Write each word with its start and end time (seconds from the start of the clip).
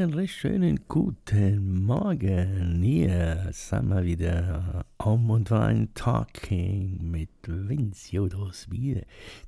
Einen 0.00 0.14
recht 0.14 0.34
schönen 0.34 0.80
guten 0.88 1.84
Morgen. 1.84 2.80
Hier 2.82 3.48
sind 3.52 3.88
wir 3.90 4.02
wieder 4.02 4.86
um 4.96 5.28
und 5.28 5.50
wein 5.50 5.90
Talking 5.94 7.10
mit 7.10 7.28
Vince 7.46 8.10
Jodos. 8.10 8.70
Wir, 8.70 9.02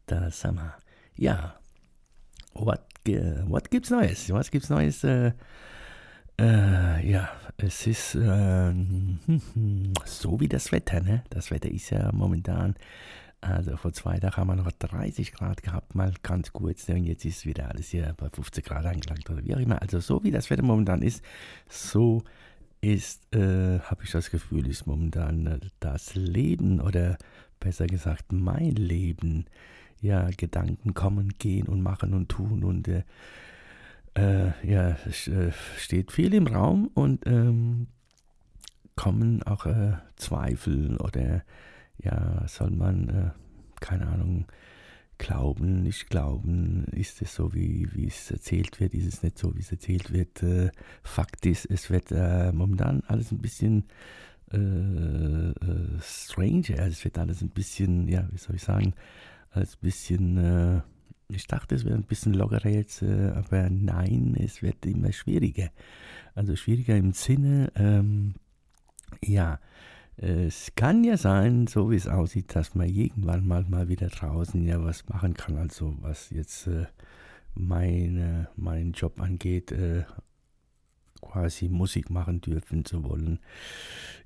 da 0.04 0.30
sind 0.30 0.56
wir. 0.56 0.74
Ja, 1.16 1.58
was 2.52 2.80
what 3.46 3.70
gibt's 3.70 3.88
Neues? 3.88 4.30
Was 4.30 4.50
gibt's 4.50 4.68
Neues? 4.68 5.02
Äh, 5.04 5.32
äh, 6.38 7.10
ja, 7.10 7.30
es 7.56 7.86
ist 7.86 8.14
äh, 8.14 8.74
so 10.04 10.38
wie 10.38 10.48
das 10.48 10.70
Wetter, 10.70 11.00
ne? 11.00 11.24
Das 11.30 11.50
Wetter 11.50 11.70
ist 11.70 11.88
ja 11.88 12.12
momentan 12.12 12.74
also 13.42 13.76
vor 13.76 13.92
zwei 13.92 14.20
Tagen 14.20 14.36
haben 14.36 14.46
wir 14.46 14.54
noch 14.54 14.70
30 14.70 15.32
Grad 15.32 15.64
gehabt, 15.64 15.96
mal 15.96 16.14
ganz 16.22 16.52
kurz. 16.52 16.88
Und 16.88 17.04
jetzt 17.04 17.24
ist 17.24 17.44
wieder 17.44 17.68
alles 17.68 17.88
hier 17.88 18.14
bei 18.16 18.30
50 18.30 18.64
Grad 18.64 18.86
angelangt 18.86 19.28
oder 19.28 19.44
wie 19.44 19.54
auch 19.56 19.58
immer. 19.58 19.82
Also 19.82 19.98
so 19.98 20.22
wie 20.22 20.30
das 20.30 20.48
Wetter 20.48 20.62
momentan 20.62 21.02
ist, 21.02 21.24
so 21.68 22.22
ist, 22.80 23.34
äh, 23.34 23.80
habe 23.80 24.04
ich 24.04 24.12
das 24.12 24.30
Gefühl, 24.30 24.68
ist 24.68 24.86
momentan 24.86 25.46
äh, 25.46 25.58
das 25.80 26.14
Leben 26.14 26.80
oder 26.80 27.18
besser 27.58 27.88
gesagt 27.88 28.30
mein 28.30 28.76
Leben. 28.76 29.46
Ja, 30.00 30.30
Gedanken 30.36 30.94
kommen, 30.94 31.34
gehen 31.38 31.66
und 31.66 31.82
machen 31.82 32.14
und 32.14 32.28
tun 32.28 32.62
und 32.62 32.88
äh, 32.88 33.02
äh 34.14 34.52
ja, 34.64 34.96
es 35.06 35.26
äh, 35.28 35.52
steht 35.78 36.12
viel 36.12 36.32
im 36.34 36.46
Raum 36.46 36.90
und 36.94 37.26
ähm, 37.26 37.88
kommen 38.94 39.42
auch 39.42 39.66
Zweifel 40.16 40.96
oder 40.98 41.42
ja, 41.98 42.46
soll 42.46 42.70
man, 42.70 43.32
keine 43.82 44.06
Ahnung, 44.06 44.46
glauben, 45.18 45.82
nicht 45.82 46.08
glauben, 46.08 46.86
ist 46.92 47.20
es 47.20 47.34
so, 47.34 47.52
wie, 47.52 47.88
wie 47.92 48.06
es 48.06 48.30
erzählt 48.30 48.80
wird, 48.80 48.94
ist 48.94 49.06
es 49.06 49.22
nicht 49.22 49.38
so, 49.38 49.54
wie 49.54 49.60
es 49.60 49.70
erzählt 49.70 50.12
wird. 50.12 50.42
Äh, 50.42 50.70
Fakt 51.02 51.44
ist, 51.44 51.66
es 51.66 51.90
wird 51.90 52.10
äh, 52.10 52.50
momentan 52.52 53.02
alles 53.06 53.30
ein 53.30 53.38
bisschen 53.38 53.84
äh, 54.52 54.56
äh, 54.56 55.54
strange, 56.00 56.78
also 56.78 56.88
es 56.90 57.04
wird 57.04 57.18
alles 57.18 57.42
ein 57.42 57.50
bisschen, 57.50 58.08
ja, 58.08 58.26
wie 58.32 58.38
soll 58.38 58.56
ich 58.56 58.62
sagen, 58.62 58.94
alles 59.50 59.74
ein 59.74 59.80
bisschen, 59.82 60.38
äh, 60.38 60.80
ich 61.28 61.46
dachte, 61.46 61.74
es 61.74 61.84
wäre 61.84 61.94
ein 61.94 62.04
bisschen 62.04 62.34
lockerer 62.34 62.68
jetzt, 62.68 63.02
aber 63.02 63.70
nein, 63.70 64.36
es 64.38 64.60
wird 64.60 64.84
immer 64.84 65.12
schwieriger. 65.12 65.70
Also 66.34 66.56
schwieriger 66.56 66.96
im 66.96 67.12
Sinne, 67.12 67.72
ähm, 67.74 68.34
ja, 69.24 69.58
es 70.16 70.72
kann 70.76 71.04
ja 71.04 71.16
sein, 71.16 71.66
so 71.66 71.90
wie 71.90 71.96
es 71.96 72.06
aussieht, 72.06 72.54
dass 72.54 72.74
man 72.74 72.88
irgendwann 72.88 73.46
mal, 73.46 73.64
mal 73.64 73.88
wieder 73.88 74.08
draußen 74.08 74.64
ja 74.64 74.82
was 74.84 75.08
machen 75.08 75.34
kann. 75.34 75.56
Also 75.56 75.96
was 76.00 76.30
jetzt 76.30 76.66
äh, 76.66 76.86
meine, 77.54 78.48
meinen 78.56 78.92
Job 78.92 79.20
angeht, 79.20 79.72
äh, 79.72 80.04
quasi 81.20 81.68
Musik 81.68 82.10
machen 82.10 82.40
dürfen 82.40 82.84
zu 82.84 83.04
wollen. 83.04 83.38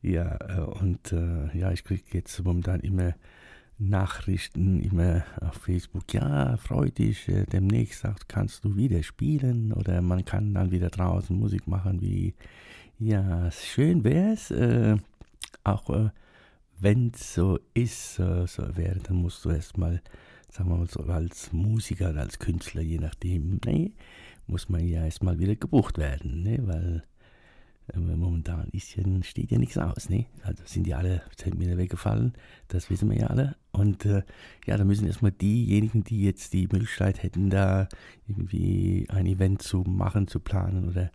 Ja, 0.02 0.36
äh, 0.48 0.60
und 0.60 1.12
äh, 1.12 1.56
ja, 1.56 1.70
ich 1.70 1.84
kriege 1.84 2.02
jetzt 2.12 2.42
momentan 2.42 2.80
immer 2.80 3.14
Nachrichten, 3.78 4.80
immer 4.80 5.24
auf 5.40 5.54
Facebook, 5.54 6.12
ja, 6.14 6.56
freu 6.56 6.90
dich, 6.90 7.28
äh, 7.28 7.44
demnächst 7.44 8.00
sagt, 8.00 8.28
kannst 8.28 8.64
du 8.64 8.76
wieder 8.76 9.02
spielen 9.02 9.72
oder 9.72 10.00
man 10.00 10.24
kann 10.24 10.54
dann 10.54 10.70
wieder 10.70 10.88
draußen 10.88 11.36
Musik 11.38 11.66
machen, 11.68 12.00
wie, 12.00 12.34
ja, 12.98 13.50
schön 13.50 14.02
wäre 14.02 14.32
es. 14.32 14.50
Äh, 14.50 14.96
auch 15.66 15.90
äh, 15.90 16.10
wenn 16.78 17.12
es 17.14 17.34
so 17.34 17.58
ist, 17.74 18.18
äh, 18.18 18.46
so 18.46 18.76
wäre, 18.76 18.98
dann 19.02 19.16
musst 19.16 19.44
du 19.44 19.50
erstmal, 19.50 20.02
sagen 20.50 20.70
wir 20.70 20.76
mal 20.76 20.88
so, 20.88 21.00
als 21.04 21.52
Musiker 21.52 22.10
oder 22.10 22.20
als 22.20 22.38
Künstler, 22.38 22.82
je 22.82 22.98
nachdem, 22.98 23.60
nee, 23.64 23.92
muss 24.46 24.68
man 24.68 24.86
ja 24.86 25.04
erstmal 25.04 25.38
wieder 25.38 25.56
gebucht 25.56 25.98
werden, 25.98 26.42
ne? 26.42 26.58
weil 26.66 27.02
äh, 27.94 27.98
momentan 27.98 28.68
ist 28.72 28.94
ja, 28.96 29.04
steht 29.22 29.50
ja 29.50 29.58
nichts 29.58 29.78
aus. 29.78 30.08
Ne? 30.08 30.26
Also 30.42 30.62
sind 30.66 30.86
die 30.86 30.94
alle 30.94 31.22
Zentimeter 31.36 31.78
weggefallen, 31.78 32.34
das 32.68 32.90
wissen 32.90 33.10
wir 33.10 33.18
ja 33.18 33.26
alle. 33.28 33.56
Und 33.72 34.04
äh, 34.04 34.22
ja, 34.66 34.76
da 34.76 34.84
müssen 34.84 35.06
erstmal 35.06 35.32
diejenigen, 35.32 36.04
die 36.04 36.22
jetzt 36.22 36.52
die 36.52 36.68
Möglichkeit 36.70 37.22
hätten, 37.22 37.50
da 37.50 37.88
irgendwie 38.28 39.06
ein 39.08 39.26
Event 39.26 39.62
zu 39.62 39.78
machen, 39.82 40.28
zu 40.28 40.40
planen 40.40 40.88
oder 40.88 41.10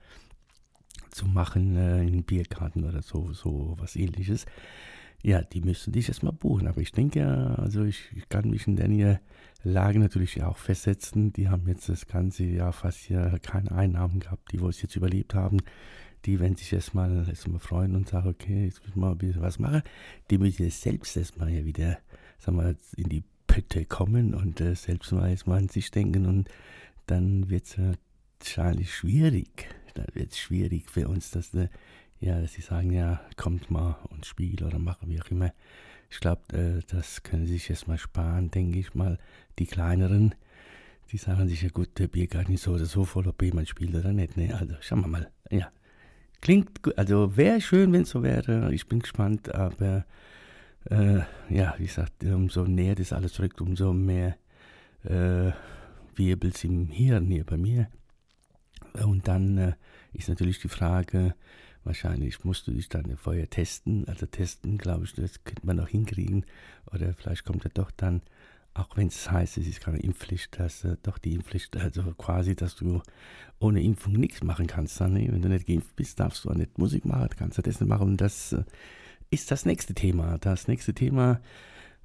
zu 1.12 1.26
machen 1.28 1.76
äh, 1.78 2.04
in 2.04 2.24
Biergarten 2.24 2.84
oder 2.84 3.02
so, 3.02 3.34
so 3.34 3.76
was 3.78 3.96
ähnliches. 3.96 4.46
Ja, 5.24 5.42
die 5.42 5.62
müssen 5.62 5.94
dich 5.94 6.08
erstmal 6.08 6.34
buchen. 6.34 6.68
Aber 6.68 6.82
ich 6.82 6.92
denke, 6.92 7.56
also 7.58 7.84
ich, 7.84 8.10
ich 8.16 8.28
kann 8.28 8.50
mich 8.50 8.66
in 8.68 8.76
der 8.76 9.22
Lage 9.64 10.00
natürlich 10.00 10.42
auch 10.42 10.58
festsetzen. 10.58 11.32
Die 11.34 11.50
haben 11.50 11.68
jetzt 11.68 11.90
das 11.90 12.08
ganze 12.08 12.44
Jahr 12.44 12.74
fast 12.74 13.08
ja 13.10 13.38
keine 13.40 13.72
Einnahmen 13.72 14.20
gehabt, 14.20 14.52
die 14.52 14.60
wo 14.62 14.70
es 14.70 14.82
jetzt 14.82 14.96
überlebt 14.96 15.36
haben. 15.36 15.58
Die 16.26 16.40
werden 16.40 16.56
sich 16.56 16.74
erstmal 16.74 17.28
erstmal 17.28 17.60
freuen 17.60 17.96
und 17.96 18.10
sagen, 18.10 18.30
okay, 18.30 18.66
jetzt 18.66 18.84
müssen 18.84 18.96
wir 18.96 19.08
mal 19.08 19.12
ein 19.12 19.18
bisschen 19.18 19.42
was 19.42 19.60
machen. 19.60 19.84
Die 20.30 20.38
müssen 20.38 20.64
jetzt 20.64 20.82
selbst 20.82 21.16
erstmal 21.18 21.52
ja 21.52 21.66
wieder, 21.66 21.98
sagen 22.40 22.58
wir, 22.58 22.76
in 22.98 23.10
die 23.10 23.24
Pötte 23.48 23.86
kommen 23.86 24.34
und 24.34 24.62
äh, 24.62 24.76
selbst 24.76 25.12
mal 25.12 25.30
erstmal 25.30 25.60
an 25.60 25.70
sich 25.70 25.92
denken 25.92 26.26
und 26.26 26.50
dann 27.06 27.50
wird 27.50 27.66
es 27.66 27.78
wahrscheinlich 28.40 28.96
schwierig 28.96 29.68
dann 29.94 30.08
wird 30.14 30.32
es 30.32 30.40
schwierig 30.40 30.90
für 30.90 31.08
uns, 31.08 31.32
dass, 31.32 31.54
äh, 31.54 31.70
ja, 32.20 32.40
dass 32.40 32.54
sie 32.54 32.62
sagen, 32.62 32.92
ja, 32.92 33.22
kommt 33.36 33.72
mal 33.72 33.98
und 34.10 34.26
spiel 34.26 34.64
oder 34.64 34.80
machen, 34.80 35.10
wie 35.10 35.22
auch 35.22 35.30
immer. 35.32 35.54
Ich 36.10 36.20
glaube, 36.20 36.42
äh, 36.54 36.82
das 36.88 37.24
können 37.24 37.46
sie 37.46 37.54
sich 37.54 37.70
erstmal 37.70 37.98
sparen, 37.98 38.52
denke 38.52 38.80
ich 38.80 38.94
mal. 38.94 39.18
Die 39.60 39.66
kleineren, 39.66 40.36
die 41.12 41.18
sagen 41.18 41.48
sich, 41.48 41.62
ja 41.62 41.70
gut, 41.70 41.98
der 42.00 42.08
Biergarten 42.08 42.54
ist 42.54 42.64
so 42.64 42.74
oder 42.74 42.86
so 42.86 43.06
voll, 43.06 43.28
ob 43.28 43.42
jemand 43.42 43.70
spielt 43.70 43.96
oder 43.96 44.14
nicht. 44.14 44.38
Ne? 44.38 44.54
Also 44.58 44.76
schauen 44.82 45.02
wir 45.02 45.08
mal. 45.08 45.32
Ja. 45.50 45.72
Klingt 46.42 46.82
gut, 46.82 46.98
also 46.98 47.38
wäre 47.38 47.62
schön, 47.62 47.94
wenn 47.94 48.02
es 48.02 48.10
so 48.10 48.24
wäre. 48.24 48.74
Ich 48.74 48.88
bin 48.88 49.00
gespannt, 49.00 49.54
aber 49.54 50.06
äh, 50.90 51.20
ja, 51.50 51.76
wie 51.78 51.86
gesagt, 51.86 52.24
umso 52.24 52.66
näher 52.66 52.96
das 52.96 53.14
alles 53.14 53.40
rückt, 53.40 53.62
umso 53.62 53.94
mehr 53.94 54.36
äh, 55.04 55.52
Wirbels 56.16 56.64
im 56.64 56.88
Hirn 56.88 57.28
hier 57.28 57.46
bei 57.46 57.58
mir. 57.58 57.88
Und 58.94 59.28
dann 59.28 59.58
äh, 59.58 59.74
ist 60.14 60.30
natürlich 60.30 60.60
die 60.60 60.70
Frage, 60.70 61.36
wahrscheinlich 61.84 62.44
musst 62.44 62.68
du 62.68 62.72
dich 62.72 62.90
dann 62.90 63.18
vorher 63.18 63.50
testen. 63.50 64.08
Also 64.08 64.26
testen, 64.26 64.78
glaube 64.78 65.06
ich, 65.06 65.14
das 65.14 65.44
könnte 65.44 65.66
man 65.66 65.78
noch 65.78 65.88
hinkriegen. 65.88 66.46
Oder 66.92 67.14
vielleicht 67.14 67.46
kommt 67.46 67.66
er 67.66 67.72
doch 67.72 67.92
dann, 67.92 68.22
auch 68.74 68.96
wenn 68.96 69.08
es 69.08 69.30
heißt, 69.30 69.58
es 69.58 69.68
ist 69.68 69.82
keine 69.82 70.00
Impfpflicht, 70.00 70.58
dass 70.60 70.84
äh, 70.84 70.96
doch 71.04 71.18
die 71.18 71.34
Impfpflicht, 71.34 71.76
also 71.78 72.04
quasi, 72.14 72.56
dass 72.56 72.76
du 72.76 73.02
ohne 73.60 73.82
Impfung 73.82 74.14
nichts 74.14 74.44
machen 74.44 74.68
kannst. 74.68 75.00
Dann, 75.02 75.14
ne? 75.14 75.28
Wenn 75.32 75.42
du 75.42 75.50
nicht 75.50 75.68
geimpft 75.68 75.96
bist, 75.96 76.20
darfst 76.20 76.46
du 76.46 76.50
auch 76.50 76.56
nicht 76.56 76.78
Musik 76.78 77.06
machen, 77.06 77.30
kannst 77.38 77.58
du 77.58 77.62
das 77.62 77.80
nicht 77.80 77.90
machen. 77.90 78.10
Und 78.10 78.22
das 78.22 78.54
äh, 78.54 78.64
ist 79.30 79.52
das 79.52 79.66
nächste 79.66 79.94
Thema. 79.94 80.38
Das 80.38 80.68
nächste 80.68 80.94
Thema, 80.94 81.42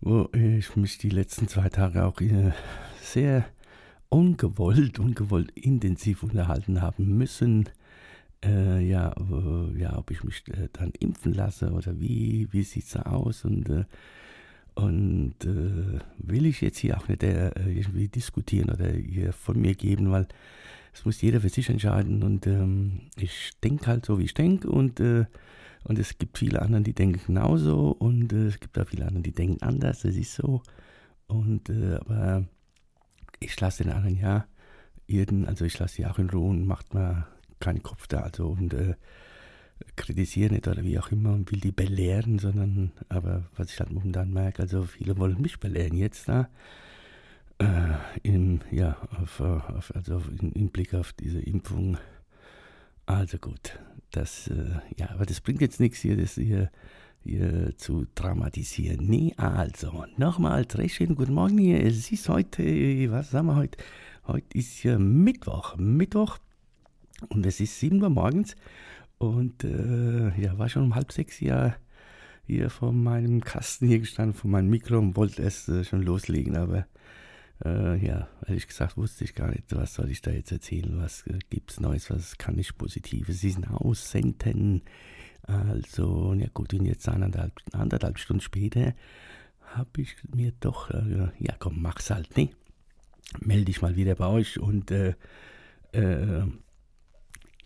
wo 0.00 0.28
ich 0.32 0.74
mich 0.76 0.98
die 0.98 1.10
letzten 1.10 1.48
zwei 1.48 1.68
Tage 1.68 2.04
auch 2.04 2.20
äh, 2.20 2.53
sehr 3.00 3.44
ungewollt, 4.08 4.98
ungewollt 4.98 5.50
intensiv 5.52 6.22
unterhalten 6.22 6.82
haben 6.82 7.16
müssen. 7.16 7.68
Äh, 8.44 8.86
ja, 8.86 9.12
äh, 9.12 9.78
ja, 9.78 9.97
ob 9.98 10.10
ich 10.10 10.22
mich 10.22 10.42
äh, 10.48 10.68
dann 10.72 10.92
impfen 11.00 11.32
lasse 11.32 11.72
oder 11.72 11.98
wie, 12.00 12.48
wie 12.53 12.62
sieht 12.62 12.84
es 12.84 12.91
da 12.91 13.03
aus 13.03 13.44
und, 13.44 13.68
äh, 13.68 13.84
und 14.74 15.34
äh, 15.42 16.00
will 16.18 16.47
ich 16.47 16.60
jetzt 16.60 16.78
hier 16.78 16.98
auch 16.98 17.08
nicht 17.08 17.22
äh, 17.22 17.50
irgendwie 17.66 18.08
diskutieren 18.08 18.70
oder 18.70 18.91
hier 18.91 19.32
von 19.32 19.60
mir 19.60 19.74
geben, 19.74 20.10
weil 20.10 20.28
es 20.92 21.04
muss 21.04 21.22
jeder 21.22 21.41
für 21.41 21.48
sich 21.48 21.68
entscheiden 21.70 22.22
und 22.22 22.47
ähm, 22.47 23.00
ich 23.16 23.52
denke 23.64 23.86
halt 23.86 24.06
so, 24.06 24.18
wie 24.18 24.24
ich 24.24 24.34
denke 24.34 24.70
und, 24.70 25.00
und 25.00 25.98
es 25.98 26.16
gibt 26.16 26.38
viele 26.38 26.62
anderen, 26.62 26.84
die 26.84 26.94
denken 26.94 27.20
genauso 27.26 27.91
und 27.91 28.32
es 28.32 28.60
gibt 28.60 28.78
auch 28.78 28.86
viele 28.86 29.06
andere, 29.06 29.22
die 29.22 29.32
denken 29.32 29.62
anders, 29.62 30.02
das 30.02 30.14
ist 30.14 30.34
so 30.34 30.62
und 31.26 31.68
aber 31.70 32.47
ich 33.41 33.59
lasse 33.60 33.84
den 33.84 33.92
anderen 33.92 34.18
ja 34.18 34.47
jeden, 35.06 35.47
also 35.47 35.65
ich 35.65 35.78
lasse 35.78 35.97
sie 35.97 36.06
auch 36.06 36.18
in 36.18 36.30
Ruhe 36.30 36.50
und 36.50 36.66
macht 36.66 36.94
mir 36.94 37.27
keinen 37.60 37.83
Kopf 37.83 38.06
da, 38.06 38.21
also 38.21 38.48
und 38.48 38.74
äh, 38.74 38.94
kritisiere 39.97 40.54
nicht 40.54 40.68
oder 40.68 40.83
wie 40.83 40.98
auch 40.98 41.10
immer 41.10 41.33
und 41.33 41.50
will 41.53 41.60
die 41.60 41.72
belehren, 41.72 42.38
sondern, 42.38 42.92
aber 43.09 43.44
was 43.56 43.71
ich 43.71 43.80
halt 43.80 43.92
momentan 43.92 44.33
merke, 44.33 44.62
also 44.62 44.84
viele 44.84 45.16
wollen 45.18 45.41
mich 45.41 45.60
belehren 45.60 45.97
jetzt 45.97 46.28
da, 46.28 46.48
äh, 47.59 47.94
im, 48.22 48.60
ja, 48.71 48.97
auf, 49.21 49.41
auf, 49.41 49.94
also 49.94 50.22
in, 50.41 50.53
im 50.53 50.68
Blick 50.71 50.94
auf 50.94 51.12
diese 51.12 51.41
Impfung. 51.41 51.98
Also 53.06 53.38
gut, 53.38 53.78
das, 54.10 54.48
äh, 54.48 54.80
ja, 54.97 55.10
aber 55.10 55.27
das 55.27 55.41
bringt 55.41 55.60
jetzt 55.60 55.80
nichts 55.80 56.00
hier, 56.00 56.16
das 56.16 56.34
hier, 56.34 56.71
hier 57.26 57.76
zu 57.76 58.06
dramatisieren. 58.14 59.06
Nee, 59.06 59.34
also, 59.36 60.04
nochmal 60.16 60.66
recht 60.74 60.94
schönen 60.94 61.16
guten 61.16 61.34
Morgen 61.34 61.58
hier. 61.58 61.84
Es 61.84 62.10
ist 62.10 62.28
heute, 62.28 62.62
was 63.10 63.30
sagen 63.30 63.48
wir 63.48 63.56
heute? 63.56 63.78
Heute 64.26 64.58
ist 64.58 64.82
ja 64.82 64.98
Mittwoch. 64.98 65.76
Mittwoch 65.76 66.38
und 67.28 67.44
es 67.44 67.60
ist 67.60 67.80
7 67.80 68.00
Uhr 68.02 68.10
morgens 68.10 68.54
und 69.18 69.64
äh, 69.64 70.40
ja, 70.40 70.58
war 70.58 70.68
schon 70.68 70.84
um 70.84 70.94
halb 70.94 71.12
sechs 71.12 71.40
Jahre 71.40 71.76
hier 72.46 72.70
vor 72.70 72.92
meinem 72.92 73.40
Kasten 73.40 73.88
hier 73.88 73.98
gestanden, 73.98 74.34
vor 74.34 74.50
meinem 74.50 74.68
Mikro 74.68 74.98
und 74.98 75.16
wollte 75.16 75.42
es 75.42 75.68
äh, 75.68 75.84
schon 75.84 76.02
loslegen, 76.02 76.56
aber 76.56 76.86
äh, 77.64 77.96
ja, 78.04 78.28
ehrlich 78.46 78.68
gesagt 78.68 78.96
wusste 78.96 79.24
ich 79.24 79.34
gar 79.34 79.48
nicht, 79.48 79.74
was 79.74 79.94
soll 79.94 80.10
ich 80.10 80.20
da 80.20 80.30
jetzt 80.30 80.52
erzählen, 80.52 80.98
was 80.98 81.26
äh, 81.26 81.38
gibt 81.50 81.72
es 81.72 81.80
Neues, 81.80 82.10
was 82.10 82.38
kann 82.38 82.58
ich 82.58 82.76
Positives 82.76 83.40
diesen 83.40 83.64
aussenden. 83.64 84.82
Also, 85.47 86.34
ja 86.34 86.48
gut, 86.53 86.75
und 86.75 86.87
jetzt 86.87 87.09
anderthalb, 87.09 87.53
anderthalb 87.72 88.19
Stunden 88.19 88.41
später 88.41 88.95
habe 89.75 90.01
ich 90.01 90.16
mir 90.34 90.53
doch, 90.60 90.91
äh, 90.91 91.28
ja 91.39 91.54
komm, 91.59 91.81
mach's 91.83 92.10
halt, 92.10 92.37
ne? 92.37 92.51
Melde 93.41 93.66
dich 93.66 93.83
mal 93.83 93.97
wieder 93.97 94.15
bei 94.15 94.27
euch 94.27 94.59
und 94.59 94.91
äh, 94.91 95.15
äh, 95.93 96.47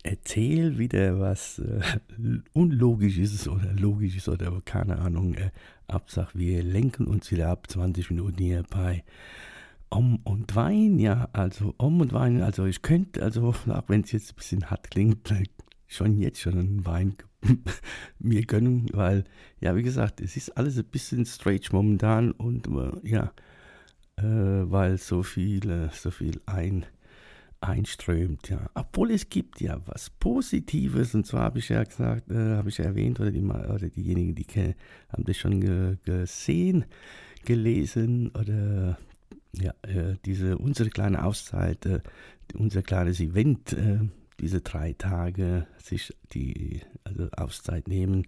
erzähl 0.03 0.77
wieder 0.77 1.19
was 1.19 1.59
äh, 1.59 1.81
Unlogisches 2.53 3.47
oder 3.47 3.73
Logisches 3.73 4.27
oder 4.27 4.61
keine 4.65 4.99
Ahnung. 4.99 5.35
Äh, 5.35 5.51
Absach, 5.87 6.33
wir 6.33 6.63
lenken 6.63 7.05
uns 7.05 7.31
wieder 7.31 7.49
ab 7.49 7.69
20 7.69 8.11
Minuten 8.11 8.37
hier 8.37 8.63
bei 8.69 9.03
Om 9.89 10.19
und 10.23 10.55
Wein. 10.55 10.99
Ja, 10.99 11.29
also 11.33 11.75
Om 11.77 12.01
und 12.01 12.13
Wein. 12.13 12.41
Also 12.41 12.65
ich 12.65 12.81
könnte, 12.81 13.21
also 13.21 13.49
auch 13.49 13.89
wenn 13.89 14.01
es 14.01 14.11
jetzt 14.11 14.31
ein 14.31 14.35
bisschen 14.35 14.69
hart 14.69 14.89
klingt, 14.89 15.29
äh, 15.31 15.43
schon 15.87 16.17
jetzt 16.17 16.39
schon 16.39 16.57
einen 16.57 16.85
Wein 16.85 17.15
mir 18.19 18.45
gönnen, 18.45 18.87
weil, 18.93 19.23
ja, 19.59 19.75
wie 19.75 19.83
gesagt, 19.83 20.21
es 20.21 20.37
ist 20.37 20.57
alles 20.57 20.77
ein 20.77 20.85
bisschen 20.85 21.25
strange 21.25 21.67
momentan 21.71 22.31
und 22.31 22.67
äh, 22.67 23.09
ja, 23.09 23.33
äh, 24.17 24.23
weil 24.23 24.97
so 24.97 25.23
viel, 25.23 25.89
so 25.93 26.11
viel 26.11 26.41
ein 26.45 26.85
einströmt, 27.61 28.49
ja. 28.49 28.69
Obwohl 28.73 29.11
es 29.11 29.29
gibt 29.29 29.61
ja 29.61 29.79
was 29.85 30.09
Positives, 30.09 31.13
und 31.13 31.27
zwar 31.27 31.43
habe 31.43 31.59
ich 31.59 31.69
ja 31.69 31.83
gesagt, 31.83 32.29
äh, 32.31 32.55
habe 32.55 32.69
ich 32.69 32.79
ja 32.79 32.85
erwähnt, 32.85 33.19
oder, 33.19 33.31
die, 33.31 33.41
oder 33.41 33.89
diejenigen, 33.89 34.35
die 34.35 34.43
kennen, 34.43 34.73
haben 35.09 35.23
das 35.25 35.37
schon 35.37 35.61
ge, 35.61 35.97
gesehen, 36.03 36.85
gelesen, 37.45 38.29
oder 38.29 38.97
ja, 39.53 39.73
äh, 39.83 40.15
diese, 40.25 40.57
unsere 40.57 40.89
kleine 40.89 41.23
Auszeit, 41.23 41.85
äh, 41.85 41.99
unser 42.55 42.81
kleines 42.81 43.19
Event, 43.19 43.73
äh, 43.73 43.99
diese 44.41 44.61
drei 44.61 44.93
Tage, 44.93 45.67
sich 45.77 46.13
die 46.33 46.81
also 47.03 47.29
Auszeit 47.31 47.87
nehmen, 47.87 48.27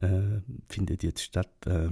äh, 0.00 0.40
findet 0.68 1.02
jetzt 1.02 1.22
statt 1.22 1.50
äh, 1.66 1.90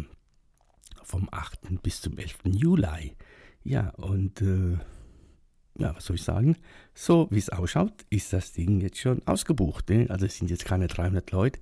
vom 1.02 1.29
8. 1.31 1.82
bis 1.82 2.00
zum 2.00 2.19
11. 2.19 2.38
Juli. 2.46 3.17
Ja, 3.62 3.91
und 3.91 4.41
ja, 5.79 5.94
was 5.94 6.06
soll 6.06 6.17
ich 6.17 6.23
sagen? 6.23 6.56
So 6.94 7.29
wie 7.31 7.38
es 7.38 7.50
ausschaut, 7.50 8.05
ist 8.11 8.32
das 8.32 8.52
Ding 8.52 8.81
jetzt 8.81 8.99
schon 8.99 9.26
ausgebucht. 9.26 9.88
Ne? 9.90 10.06
Also 10.08 10.26
es 10.26 10.37
sind 10.37 10.50
jetzt 10.50 10.64
keine 10.64 10.87
300 10.87 11.31
Leute, 11.32 11.61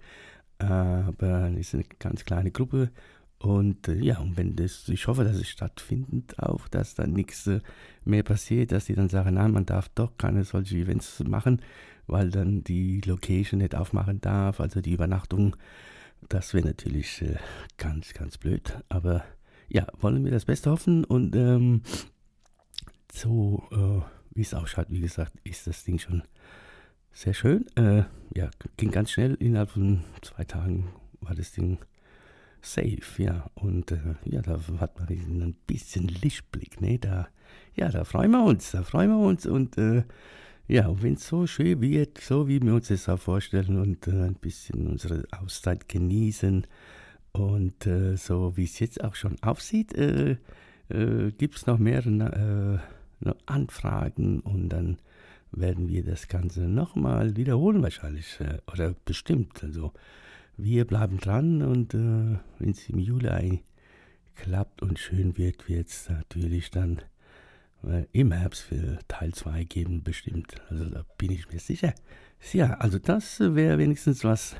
aber 0.58 1.50
es 1.52 1.68
ist 1.68 1.74
eine 1.74 1.84
ganz 1.98 2.24
kleine 2.24 2.50
Gruppe. 2.50 2.90
Und 3.42 3.88
äh, 3.88 3.96
ja, 3.96 4.20
und 4.20 4.36
wenn 4.36 4.54
das, 4.54 4.88
ich 4.88 5.08
hoffe, 5.08 5.24
dass 5.24 5.36
es 5.36 5.48
stattfindet 5.48 6.38
auch, 6.38 6.68
dass 6.68 6.94
dann 6.94 7.12
nichts 7.12 7.48
äh, 7.48 7.60
mehr 8.04 8.22
passiert, 8.22 8.70
dass 8.70 8.84
die 8.84 8.94
dann 8.94 9.08
sagen, 9.08 9.34
nein, 9.34 9.50
man 9.50 9.66
darf 9.66 9.88
doch 9.88 10.16
keine 10.16 10.44
solche 10.44 10.76
Events 10.76 11.18
machen, 11.26 11.60
weil 12.06 12.30
dann 12.30 12.62
die 12.62 13.00
Location 13.00 13.58
nicht 13.58 13.74
aufmachen 13.74 14.20
darf, 14.20 14.60
also 14.60 14.80
die 14.80 14.92
Übernachtung. 14.92 15.56
Das 16.28 16.54
wäre 16.54 16.68
natürlich 16.68 17.20
äh, 17.22 17.34
ganz, 17.78 18.14
ganz 18.14 18.38
blöd. 18.38 18.78
Aber 18.88 19.24
ja, 19.68 19.88
wollen 19.98 20.24
wir 20.24 20.30
das 20.30 20.44
Beste 20.44 20.70
hoffen 20.70 21.04
und 21.04 21.34
ähm, 21.34 21.82
so, 23.12 23.64
äh, 23.72 24.36
wie 24.36 24.42
es 24.42 24.54
ausschaut, 24.54 24.86
wie 24.88 25.00
gesagt, 25.00 25.32
ist 25.42 25.66
das 25.66 25.82
Ding 25.82 25.98
schon 25.98 26.22
sehr 27.10 27.34
schön. 27.34 27.66
Äh, 27.74 28.04
ja, 28.36 28.52
ging 28.76 28.92
ganz 28.92 29.10
schnell. 29.10 29.34
Innerhalb 29.34 29.70
von 29.70 30.04
zwei 30.22 30.44
Tagen 30.44 30.90
war 31.20 31.34
das 31.34 31.50
Ding 31.50 31.78
safe, 32.62 33.22
ja. 33.22 33.50
Und 33.54 33.92
äh, 33.92 34.14
ja, 34.24 34.42
da 34.42 34.58
hat 34.78 34.98
man 34.98 35.08
ein 35.08 35.56
bisschen 35.66 36.08
Lichtblick, 36.08 36.80
ne? 36.80 36.98
Da, 36.98 37.28
ja, 37.74 37.88
da 37.88 38.04
freuen 38.04 38.30
wir 38.30 38.44
uns, 38.44 38.70
da 38.70 38.82
freuen 38.82 39.10
wir 39.10 39.18
uns. 39.18 39.46
Und 39.46 39.76
äh, 39.78 40.04
ja, 40.68 40.90
wenn 41.02 41.14
es 41.14 41.26
so 41.26 41.46
schön 41.46 41.80
wird, 41.80 42.18
so 42.18 42.48
wie 42.48 42.62
wir 42.62 42.74
uns 42.74 42.88
das 42.88 43.08
auch 43.08 43.18
vorstellen 43.18 43.78
und 43.78 44.06
äh, 44.06 44.12
ein 44.12 44.34
bisschen 44.34 44.86
unsere 44.86 45.24
Auszeit 45.32 45.88
genießen 45.88 46.66
und 47.32 47.86
äh, 47.86 48.16
so 48.16 48.56
wie 48.56 48.64
es 48.64 48.78
jetzt 48.78 49.02
auch 49.02 49.14
schon 49.14 49.36
aussieht, 49.42 49.94
äh, 49.94 50.36
äh, 50.88 51.32
gibt 51.32 51.56
es 51.56 51.66
noch 51.66 51.78
mehr 51.78 52.02
Anfragen 53.46 54.40
und 54.40 54.68
dann 54.68 54.98
werden 55.52 55.88
wir 55.88 56.02
das 56.02 56.28
Ganze 56.28 56.62
nochmal 56.62 57.36
wiederholen 57.36 57.82
wahrscheinlich 57.82 58.40
äh, 58.40 58.58
oder 58.70 58.94
bestimmt. 59.04 59.62
Also 59.62 59.92
wir 60.56 60.86
bleiben 60.86 61.18
dran 61.18 61.62
und 61.62 61.94
äh, 61.94 62.38
wenn 62.58 62.70
es 62.70 62.88
im 62.88 62.98
Juli 62.98 63.62
klappt 64.36 64.82
und 64.82 64.98
schön 64.98 65.36
wird, 65.36 65.68
wird 65.68 65.88
es 65.88 66.08
natürlich 66.08 66.70
dann 66.70 67.02
äh, 67.84 68.04
im 68.12 68.32
Herbst 68.32 68.62
für 68.62 68.98
Teil 69.08 69.32
2 69.32 69.64
geben, 69.64 70.02
bestimmt. 70.02 70.54
Also 70.70 70.84
da 70.86 71.04
bin 71.18 71.32
ich 71.32 71.50
mir 71.50 71.58
sicher. 71.58 71.94
Ja, 72.52 72.74
also 72.74 72.98
das 72.98 73.40
wäre 73.40 73.78
wenigstens 73.78 74.24
was 74.24 74.56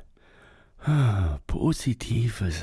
ah, 0.84 1.38
Positives. 1.46 2.62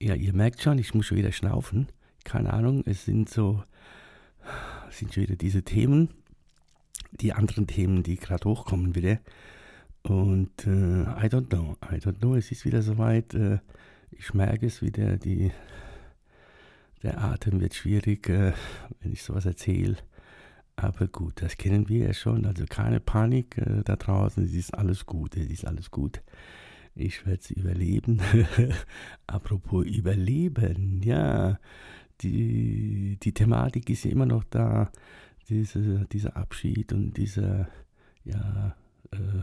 Ja, 0.00 0.14
ihr 0.14 0.34
merkt 0.34 0.60
schon, 0.60 0.78
ich 0.78 0.94
muss 0.94 1.06
schon 1.06 1.18
wieder 1.18 1.32
schnaufen. 1.32 1.88
Keine 2.24 2.52
Ahnung, 2.52 2.82
es 2.86 3.04
sind 3.04 3.28
so 3.28 3.62
sind 4.90 5.14
schon 5.14 5.24
wieder 5.24 5.36
diese 5.36 5.62
Themen, 5.62 6.08
die 7.12 7.32
anderen 7.32 7.66
Themen, 7.66 8.02
die 8.02 8.16
gerade 8.16 8.48
hochkommen 8.48 8.94
wieder. 8.94 9.18
Und 10.08 10.66
äh, 10.66 11.02
I 11.02 11.28
don't 11.28 11.48
know, 11.48 11.76
I 11.82 11.96
don't 11.96 12.18
know, 12.18 12.34
es 12.34 12.50
ist 12.52 12.64
wieder 12.64 12.82
soweit. 12.82 13.34
Äh, 13.34 13.58
ich 14.10 14.34
merke 14.34 14.66
es 14.66 14.82
wieder, 14.82 15.16
die, 15.16 15.50
der 17.02 17.22
Atem 17.22 17.60
wird 17.60 17.74
schwierig, 17.74 18.28
äh, 18.28 18.52
wenn 19.00 19.12
ich 19.12 19.22
sowas 19.22 19.46
erzähle. 19.46 19.96
Aber 20.76 21.08
gut, 21.08 21.42
das 21.42 21.56
kennen 21.56 21.88
wir 21.88 22.06
ja 22.06 22.12
schon. 22.14 22.46
Also 22.46 22.66
keine 22.68 23.00
Panik 23.00 23.58
äh, 23.58 23.82
da 23.84 23.96
draußen, 23.96 24.44
es 24.44 24.52
ist 24.52 24.74
alles 24.74 25.06
gut, 25.06 25.36
es 25.36 25.50
ist 25.50 25.66
alles 25.66 25.90
gut. 25.90 26.22
Ich 26.94 27.26
werde 27.26 27.40
es 27.40 27.50
überleben. 27.50 28.20
Apropos 29.26 29.84
Überleben, 29.84 31.02
ja 31.02 31.58
die, 32.20 33.18
die 33.22 33.32
Thematik 33.32 33.90
ist 33.90 34.04
ja 34.04 34.10
immer 34.10 34.26
noch 34.26 34.44
da, 34.44 34.90
diese, 35.48 36.06
dieser 36.06 36.36
Abschied 36.36 36.92
und 36.92 37.16
dieser, 37.16 37.68
ja, 38.24 38.74
äh, 39.12 39.42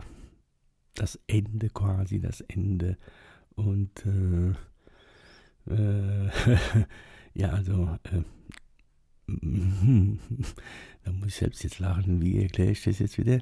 das 0.96 1.20
Ende 1.28 1.70
quasi, 1.70 2.20
das 2.20 2.42
Ende. 2.42 2.98
Und 3.56 4.06
äh, 4.06 4.54
äh, 5.74 6.30
ja, 7.34 7.50
also, 7.50 7.98
äh, 8.04 8.24
da 11.04 11.12
muss 11.12 11.28
ich 11.28 11.36
selbst 11.36 11.64
jetzt 11.64 11.80
lachen, 11.80 12.22
wie 12.22 12.42
erkläre 12.42 12.72
ich 12.72 12.84
das 12.84 13.00
jetzt 13.00 13.18
wieder? 13.18 13.40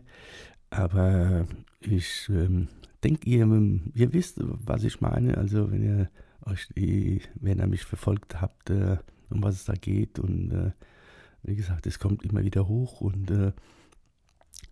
Aber 0.69 1.47
ich 1.81 2.29
ähm, 2.29 2.67
denke, 3.03 3.29
ihr, 3.29 3.45
ihr 3.93 4.13
wisst, 4.13 4.37
was 4.39 4.83
ich 4.83 5.01
meine. 5.01 5.37
Also, 5.37 5.71
wenn 5.71 5.83
ihr 5.83 6.09
euch, 6.45 6.67
wenn 6.75 7.59
ihr 7.59 7.67
mich 7.67 7.83
verfolgt 7.83 8.41
habt, 8.41 8.69
äh, 8.69 8.97
um 9.29 9.43
was 9.43 9.55
es 9.55 9.65
da 9.65 9.73
geht. 9.73 10.19
Und 10.19 10.51
äh, 10.51 10.71
wie 11.43 11.55
gesagt, 11.55 11.87
es 11.87 11.99
kommt 11.99 12.23
immer 12.23 12.43
wieder 12.43 12.67
hoch 12.67 13.01
und 13.01 13.31
äh, 13.31 13.51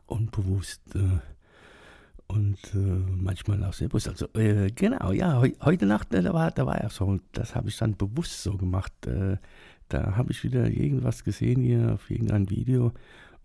unbewusst 0.06 0.96
äh, 0.96 1.20
und 2.30 2.58
äh, 2.74 2.78
manchmal 2.78 3.62
auch 3.66 3.74
sehr 3.74 3.90
bewusst. 3.90 4.08
Also 4.08 4.28
äh, 4.34 4.72
genau, 4.72 5.12
ja, 5.12 5.44
he 5.44 5.56
heute 5.62 5.86
Nacht, 5.86 6.14
äh, 6.14 6.22
da 6.22 6.34
war, 6.34 6.52
da 6.52 6.66
war 6.66 6.82
ja 6.82 6.90
so, 6.90 7.20
das 7.34 7.56
habe 7.56 7.68
ich 7.68 7.78
dann 7.78 7.98
bewusst 7.98 8.44
so 8.44 8.56
gemacht. 8.56 8.94
da 9.90 10.16
habe 10.16 10.32
ich 10.32 10.44
wieder 10.44 10.70
irgendwas 10.70 11.24
gesehen 11.24 11.62
hier 11.62 11.94
auf 11.94 12.10
irgendein 12.10 12.50
Video 12.50 12.94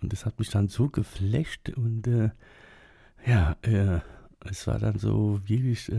und 0.00 0.12
das 0.12 0.26
hat 0.26 0.38
mich 0.38 0.50
dann 0.50 0.68
so 0.68 0.88
geflasht 0.88 1.70
und 1.70 2.06
ja, 3.26 3.56
es 4.44 4.66
war 4.66 4.78
dann 4.78 4.98
so 4.98 5.40
wirklich, 5.46 5.90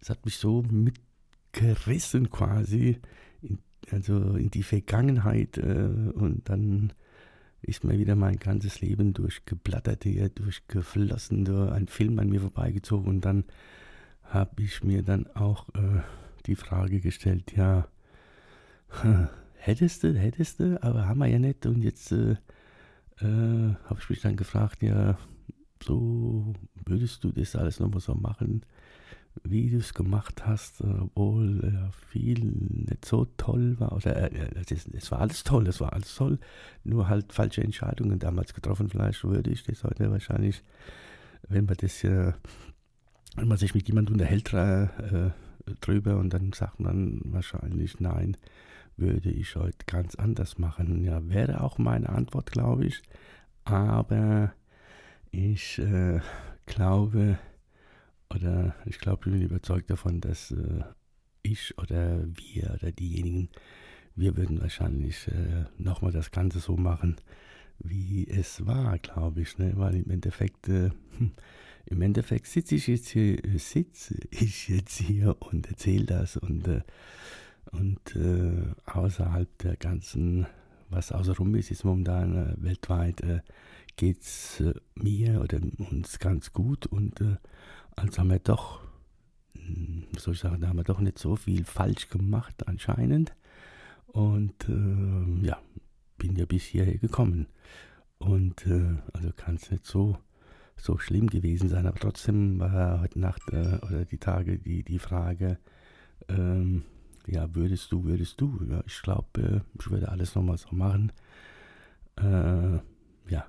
es 0.00 0.08
hat 0.08 0.24
mich 0.24 0.38
so 0.38 0.62
mitgerissen 0.62 2.30
quasi 2.30 2.98
in 3.42 3.58
also 3.92 4.34
in 4.36 4.50
die 4.50 4.62
Vergangenheit 4.62 5.58
äh, 5.58 5.88
und 6.14 6.42
dann 6.48 6.92
ist 7.62 7.84
mir 7.84 7.98
wieder 7.98 8.14
mein 8.14 8.38
ganzes 8.38 8.80
Leben 8.80 9.14
durchgeblattert 9.14 10.04
hier, 10.04 10.28
durchgeflossen, 10.28 11.46
so 11.46 11.68
ein 11.68 11.88
Film 11.88 12.18
an 12.18 12.28
mir 12.28 12.40
vorbeigezogen 12.40 13.08
und 13.08 13.24
dann 13.24 13.44
habe 14.22 14.62
ich 14.62 14.84
mir 14.84 15.02
dann 15.02 15.26
auch 15.34 15.68
äh, 15.70 16.00
die 16.46 16.56
Frage 16.56 17.00
gestellt, 17.00 17.52
ja, 17.56 17.88
hättest 19.54 20.02
du, 20.02 20.14
hättest 20.14 20.60
du, 20.60 20.82
aber 20.82 21.06
haben 21.06 21.18
wir 21.18 21.26
ja 21.26 21.38
nicht. 21.38 21.66
Und 21.66 21.82
jetzt 21.82 22.12
äh, 22.12 22.36
äh, 23.20 23.74
habe 23.84 23.98
ich 23.98 24.10
mich 24.10 24.20
dann 24.20 24.36
gefragt, 24.36 24.82
ja, 24.82 25.18
so 25.82 26.54
würdest 26.84 27.24
du 27.24 27.32
das 27.32 27.56
alles 27.56 27.80
nochmal 27.80 28.00
so 28.00 28.14
machen, 28.14 28.62
wie 29.44 29.70
du 29.70 29.78
es 29.78 29.94
gemacht 29.94 30.46
hast, 30.46 30.82
obwohl 30.82 31.64
äh, 31.64 32.08
viel 32.10 32.40
nicht 32.40 33.04
so 33.04 33.26
toll 33.36 33.78
war. 33.78 33.92
Oder 33.92 34.32
äh, 34.32 34.50
es, 34.70 34.86
es, 34.88 35.10
war 35.10 35.20
alles 35.20 35.44
toll, 35.44 35.66
es 35.68 35.80
war 35.80 35.92
alles 35.92 36.14
toll, 36.14 36.38
nur 36.84 37.08
halt 37.08 37.32
falsche 37.32 37.62
Entscheidungen 37.62 38.18
damals 38.18 38.54
getroffen. 38.54 38.88
Vielleicht 38.88 39.22
würde 39.24 39.50
ich 39.50 39.62
das 39.62 39.84
heute 39.84 40.10
wahrscheinlich, 40.10 40.62
wenn 41.48 41.64
man 41.64 41.76
das, 41.80 42.04
äh, 42.04 42.32
wenn 43.36 43.48
man 43.48 43.58
sich 43.58 43.74
mit 43.74 43.88
jemandem 43.88 44.14
unterhält 44.14 44.52
äh, 44.52 45.30
drüber 45.80 46.16
und 46.16 46.32
dann 46.32 46.52
sagt 46.52 46.80
man 46.80 47.20
wahrscheinlich 47.24 48.00
nein, 48.00 48.36
würde 48.96 49.30
ich 49.30 49.54
heute 49.56 49.78
ganz 49.86 50.14
anders 50.16 50.58
machen. 50.58 51.04
Ja, 51.04 51.26
wäre 51.28 51.62
auch 51.62 51.78
meine 51.78 52.08
Antwort, 52.08 52.50
glaube 52.50 52.86
ich. 52.86 53.02
Aber 53.64 54.52
ich 55.30 55.78
äh, 55.78 56.20
glaube, 56.66 57.38
oder 58.34 58.74
ich 58.84 58.98
glaube, 58.98 59.22
ich 59.26 59.32
bin 59.32 59.42
überzeugt 59.42 59.90
davon, 59.90 60.20
dass 60.20 60.50
äh, 60.50 60.82
ich 61.42 61.76
oder 61.78 62.24
wir 62.24 62.74
oder 62.74 62.92
diejenigen, 62.92 63.48
wir 64.14 64.36
würden 64.36 64.60
wahrscheinlich 64.60 65.28
äh, 65.28 65.64
nochmal 65.78 66.12
das 66.12 66.30
Ganze 66.30 66.58
so 66.58 66.76
machen, 66.76 67.16
wie 67.78 68.28
es 68.28 68.66
war, 68.66 68.98
glaube 68.98 69.42
ich, 69.42 69.58
ne? 69.58 69.72
weil 69.76 69.96
im 69.96 70.10
Endeffekt, 70.10 70.68
äh, 70.68 70.90
hm, 71.16 71.32
im 71.86 72.02
Endeffekt 72.02 72.46
sitze 72.46 72.74
ich 72.74 72.86
jetzt 72.86 73.08
hier, 73.08 73.38
sitze 73.56 74.16
ich 74.30 74.68
jetzt 74.68 74.98
hier 74.98 75.36
und 75.40 75.68
erzähle 75.68 76.04
das 76.04 76.36
und, 76.36 76.66
äh, 76.68 76.82
und 77.70 78.16
äh, 78.16 78.74
außerhalb 78.86 79.58
der 79.58 79.76
ganzen, 79.76 80.46
was 80.90 81.12
außenrum 81.12 81.54
ist, 81.54 81.70
ist 81.70 81.84
momentan 81.84 82.36
äh, 83.22 83.40
weltweit, 83.98 84.02
äh, 84.02 84.12
geht 84.12 84.22
es 84.22 84.62
mir 84.94 85.40
oder 85.40 85.60
uns 85.90 86.18
ganz 86.18 86.52
gut 86.52 86.86
und 86.86 87.20
also 87.96 88.18
haben 88.18 88.30
wir 88.30 88.38
doch, 88.38 88.80
hm, 89.54 90.04
soll 90.16 90.34
ich 90.34 90.40
sagen, 90.40 90.60
da 90.60 90.68
haben 90.68 90.76
wir 90.76 90.84
doch 90.84 91.00
nicht 91.00 91.18
so 91.18 91.36
viel 91.36 91.64
falsch 91.64 92.08
gemacht 92.08 92.66
anscheinend. 92.66 93.34
Und 94.06 94.68
äh, 94.68 95.46
ja, 95.46 95.60
bin 96.16 96.36
ja 96.36 96.46
bis 96.46 96.64
hierher 96.64 96.98
gekommen. 96.98 97.46
Und 98.18 98.66
äh, 98.66 98.96
also 99.12 99.30
kann 99.36 99.56
es 99.56 99.70
nicht 99.70 99.84
so, 99.84 100.18
so 100.76 100.98
schlimm 100.98 101.28
gewesen 101.28 101.68
sein. 101.68 101.86
Aber 101.86 101.98
trotzdem 101.98 102.58
war 102.58 103.00
heute 103.00 103.20
Nacht 103.20 103.42
äh, 103.52 103.78
oder 103.86 104.04
die 104.04 104.18
Tage 104.18 104.58
die, 104.58 104.82
die 104.82 104.98
Frage, 104.98 105.58
ähm, 106.28 106.84
ja, 107.26 107.54
würdest 107.54 107.92
du, 107.92 108.04
würdest 108.04 108.40
du? 108.40 108.60
Ja, 108.68 108.82
ich 108.86 109.02
glaube, 109.02 109.40
äh, 109.40 109.60
ich 109.78 109.90
würde 109.90 110.08
alles 110.08 110.34
nochmal 110.34 110.56
so 110.56 110.74
machen. 110.74 111.12
Äh, 112.16 112.78
ja, 113.30 113.46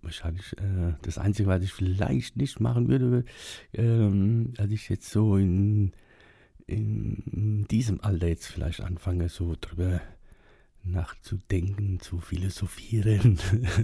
wahrscheinlich 0.00 0.56
äh, 0.58 0.94
das 1.02 1.18
Einzige, 1.18 1.48
was 1.48 1.62
ich 1.62 1.72
vielleicht 1.72 2.36
nicht 2.36 2.60
machen 2.60 2.88
würde, 2.88 3.24
ähm, 3.72 4.52
als 4.58 4.70
ich 4.70 4.88
jetzt 4.88 5.10
so 5.10 5.36
in, 5.36 5.92
in 6.66 7.66
diesem 7.70 8.00
Alter 8.00 8.28
jetzt 8.28 8.46
vielleicht 8.46 8.80
anfange, 8.80 9.28
so 9.28 9.56
drüber 9.60 10.00
nachzudenken, 10.84 12.00
zu 12.00 12.18
philosophieren. 12.18 13.38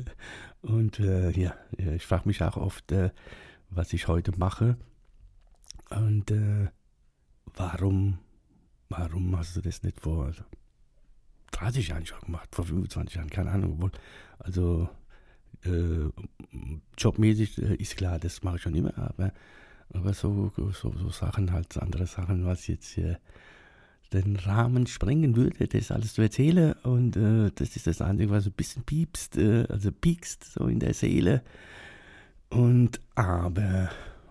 Und 0.62 0.98
äh, 1.00 1.30
ja, 1.30 1.54
ich 1.76 2.06
frage 2.06 2.26
mich 2.26 2.42
auch 2.42 2.56
oft, 2.56 2.90
äh, 2.92 3.10
was 3.70 3.92
ich 3.92 4.08
heute 4.08 4.32
mache. 4.36 4.76
Und 5.90 6.30
äh, 6.30 6.68
warum, 7.54 8.18
warum 8.88 9.36
hast 9.36 9.56
du 9.56 9.60
das 9.60 9.82
nicht 9.82 10.00
vor 10.00 10.32
30 11.52 11.88
Jahren 11.88 12.06
schon 12.06 12.20
gemacht, 12.20 12.54
vor 12.54 12.64
25 12.66 13.16
Jahren, 13.16 13.30
keine 13.30 13.50
Ahnung. 13.50 13.90
Also 14.38 14.88
äh, 15.64 16.10
jobmäßig 16.96 17.58
äh, 17.58 17.74
ist 17.76 17.96
klar, 17.96 18.18
das 18.18 18.42
mache 18.42 18.56
ich 18.56 18.62
schon 18.62 18.74
immer, 18.74 18.96
aber, 18.98 19.32
aber 19.92 20.14
so, 20.14 20.52
so, 20.56 20.92
so 20.92 21.10
Sachen, 21.10 21.52
halt 21.52 21.76
andere 21.78 22.06
Sachen, 22.06 22.44
was 22.44 22.66
jetzt 22.66 22.98
äh, 22.98 23.16
den 24.12 24.36
Rahmen 24.36 24.86
sprengen 24.86 25.36
würde, 25.36 25.68
das 25.68 25.90
alles 25.90 26.14
zu 26.14 26.22
erzählen. 26.22 26.72
Und 26.82 27.16
äh, 27.16 27.50
das 27.54 27.76
ist 27.76 27.86
das 27.86 28.00
Einzige, 28.00 28.30
was 28.30 28.46
ein 28.46 28.52
bisschen 28.52 28.82
piepst, 28.84 29.36
äh, 29.36 29.66
also 29.68 29.92
piekst 29.92 30.44
so 30.44 30.66
in 30.66 30.80
der 30.80 30.94
Seele. 30.94 31.42
Und 32.48 33.00
aber, 33.14 33.90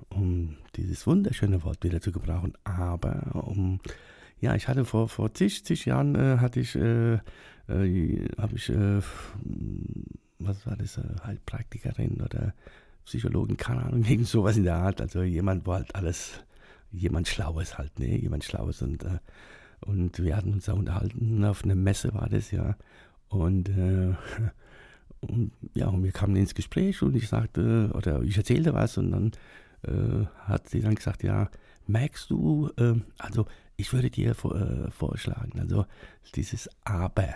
um 0.09 0.57
dieses 0.75 1.05
wunderschöne 1.05 1.63
Wort 1.63 1.83
wieder 1.83 2.01
zu 2.01 2.11
gebrauchen, 2.11 2.53
aber 2.63 3.45
um 3.47 3.79
ja, 4.39 4.55
ich 4.55 4.67
hatte 4.67 4.85
vor, 4.85 5.09
vor 5.09 5.33
zig, 5.33 5.65
zig 5.65 5.85
Jahren 5.85 6.15
äh, 6.15 6.37
hatte 6.37 6.59
ich, 6.59 6.75
äh, 6.75 7.15
äh, 7.67 8.27
habe 8.37 8.55
ich 8.55 8.71
was 10.39 10.65
war 10.65 10.75
das, 10.75 10.99
Heilpraktikerin 11.23 12.21
oder 12.21 12.53
Psychologin, 13.05 13.57
keine 13.57 13.83
Ahnung, 13.83 14.03
irgend 14.07 14.27
sowas 14.27 14.57
in 14.57 14.63
der 14.63 14.75
Art. 14.75 15.01
Also 15.01 15.23
jemand, 15.23 15.65
wo 15.65 15.73
halt 15.73 15.95
alles, 15.95 16.43
jemand 16.91 17.27
Schlaues 17.27 17.77
halt, 17.77 17.99
ne, 17.99 18.17
jemand 18.17 18.43
Schlaues 18.43 18.81
und, 18.81 19.03
äh, 19.03 19.19
und 19.81 20.21
wir 20.21 20.35
hatten 20.35 20.53
uns 20.53 20.65
da 20.65 20.73
unterhalten, 20.73 21.43
auf 21.45 21.63
einer 21.63 21.75
Messe 21.75 22.13
war 22.13 22.29
das 22.29 22.51
ja 22.51 22.75
und, 23.29 23.69
äh, 23.69 24.13
und 25.21 25.51
ja, 25.73 25.87
und 25.87 26.03
wir 26.03 26.11
kamen 26.11 26.35
ins 26.35 26.55
Gespräch 26.55 27.01
und 27.01 27.15
ich 27.15 27.27
sagte, 27.27 27.91
oder 27.93 28.21
ich 28.21 28.37
erzählte 28.37 28.73
was 28.73 28.97
und 28.97 29.11
dann 29.11 29.31
äh, 29.83 30.25
hat 30.39 30.69
sie 30.69 30.81
dann 30.81 30.95
gesagt, 30.95 31.23
ja, 31.23 31.49
merkst 31.87 32.29
du, 32.29 32.69
äh, 32.77 32.95
also 33.17 33.45
ich 33.77 33.93
würde 33.93 34.09
dir 34.09 34.35
vor, 34.35 34.55
äh, 34.55 34.91
vorschlagen, 34.91 35.59
also 35.59 35.85
dieses 36.35 36.69
Aber, 36.83 37.35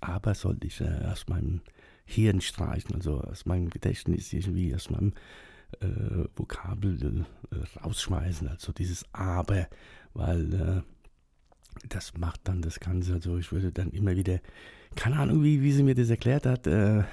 Aber 0.00 0.34
sollte 0.34 0.66
ich 0.66 0.80
äh, 0.80 1.04
aus 1.10 1.26
meinem 1.28 1.62
Hirn 2.10 2.40
streichen, 2.40 2.94
also 2.94 3.20
aus 3.20 3.46
meinem 3.46 3.70
Gedächtnis 3.70 4.32
irgendwie, 4.32 4.74
aus 4.74 4.90
meinem 4.90 5.12
äh, 5.80 6.24
Vokabel 6.34 7.24
äh, 7.52 7.78
rausschmeißen, 7.78 8.48
also 8.48 8.72
dieses 8.72 9.04
Aber, 9.12 9.68
weil 10.14 10.54
äh, 10.54 10.82
das 11.88 12.16
macht 12.18 12.40
dann 12.44 12.62
das 12.62 12.80
Ganze, 12.80 13.14
also 13.14 13.38
ich 13.38 13.52
würde 13.52 13.70
dann 13.70 13.90
immer 13.90 14.16
wieder, 14.16 14.40
keine 14.96 15.18
Ahnung, 15.20 15.44
wie, 15.44 15.62
wie 15.62 15.72
sie 15.72 15.84
mir 15.84 15.94
das 15.94 16.10
erklärt 16.10 16.46
hat, 16.46 16.66
äh, 16.66 17.04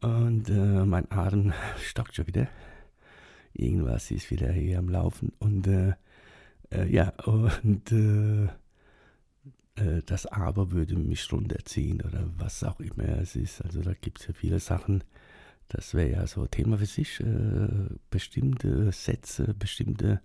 und 0.00 0.48
äh, 0.48 0.84
mein 0.84 1.10
Atem 1.10 1.52
stockt 1.82 2.16
schon 2.16 2.26
wieder. 2.26 2.48
Irgendwas 3.52 4.10
ist 4.10 4.30
wieder 4.30 4.52
hier 4.52 4.78
am 4.78 4.88
Laufen 4.88 5.32
und 5.38 5.66
äh, 5.66 5.94
ja, 6.88 7.10
und 7.24 7.92
äh, 9.76 10.02
das 10.04 10.26
Aber 10.26 10.72
würde 10.72 10.96
mich 10.96 11.30
runterziehen 11.32 12.02
oder 12.02 12.28
was 12.38 12.64
auch 12.64 12.80
immer 12.80 13.08
es 13.20 13.36
ist. 13.36 13.62
Also 13.62 13.82
da 13.82 13.92
gibt 13.94 14.20
es 14.20 14.26
ja 14.26 14.34
viele 14.34 14.60
Sachen. 14.60 15.04
Das 15.68 15.94
wäre 15.94 16.10
ja 16.10 16.26
so 16.26 16.46
Thema 16.46 16.78
für 16.78 16.86
sich, 16.86 17.20
äh, 17.20 17.68
bestimmte 18.10 18.92
Sätze, 18.92 19.54
bestimmte 19.54 20.20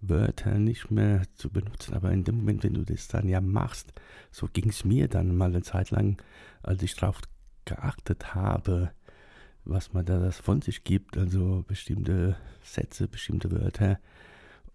Wörter 0.00 0.58
nicht 0.58 0.90
mehr 0.90 1.22
zu 1.34 1.50
benutzen. 1.50 1.94
Aber 1.94 2.10
in 2.12 2.24
dem 2.24 2.36
Moment, 2.36 2.64
wenn 2.64 2.74
du 2.74 2.84
das 2.84 3.08
dann 3.08 3.28
ja 3.28 3.40
machst, 3.40 3.92
so 4.30 4.48
ging 4.52 4.70
es 4.70 4.84
mir 4.84 5.08
dann 5.08 5.36
mal 5.36 5.50
eine 5.50 5.62
Zeit 5.62 5.90
lang, 5.90 6.20
als 6.62 6.82
ich 6.82 6.94
darauf 6.94 7.20
geachtet 7.64 8.34
habe, 8.34 8.90
was 9.64 9.92
man 9.92 10.04
da 10.06 10.18
das 10.18 10.38
von 10.38 10.62
sich 10.62 10.84
gibt, 10.84 11.18
also 11.18 11.64
bestimmte 11.66 12.36
Sätze, 12.62 13.08
bestimmte 13.08 13.50
Wörter, 13.50 13.98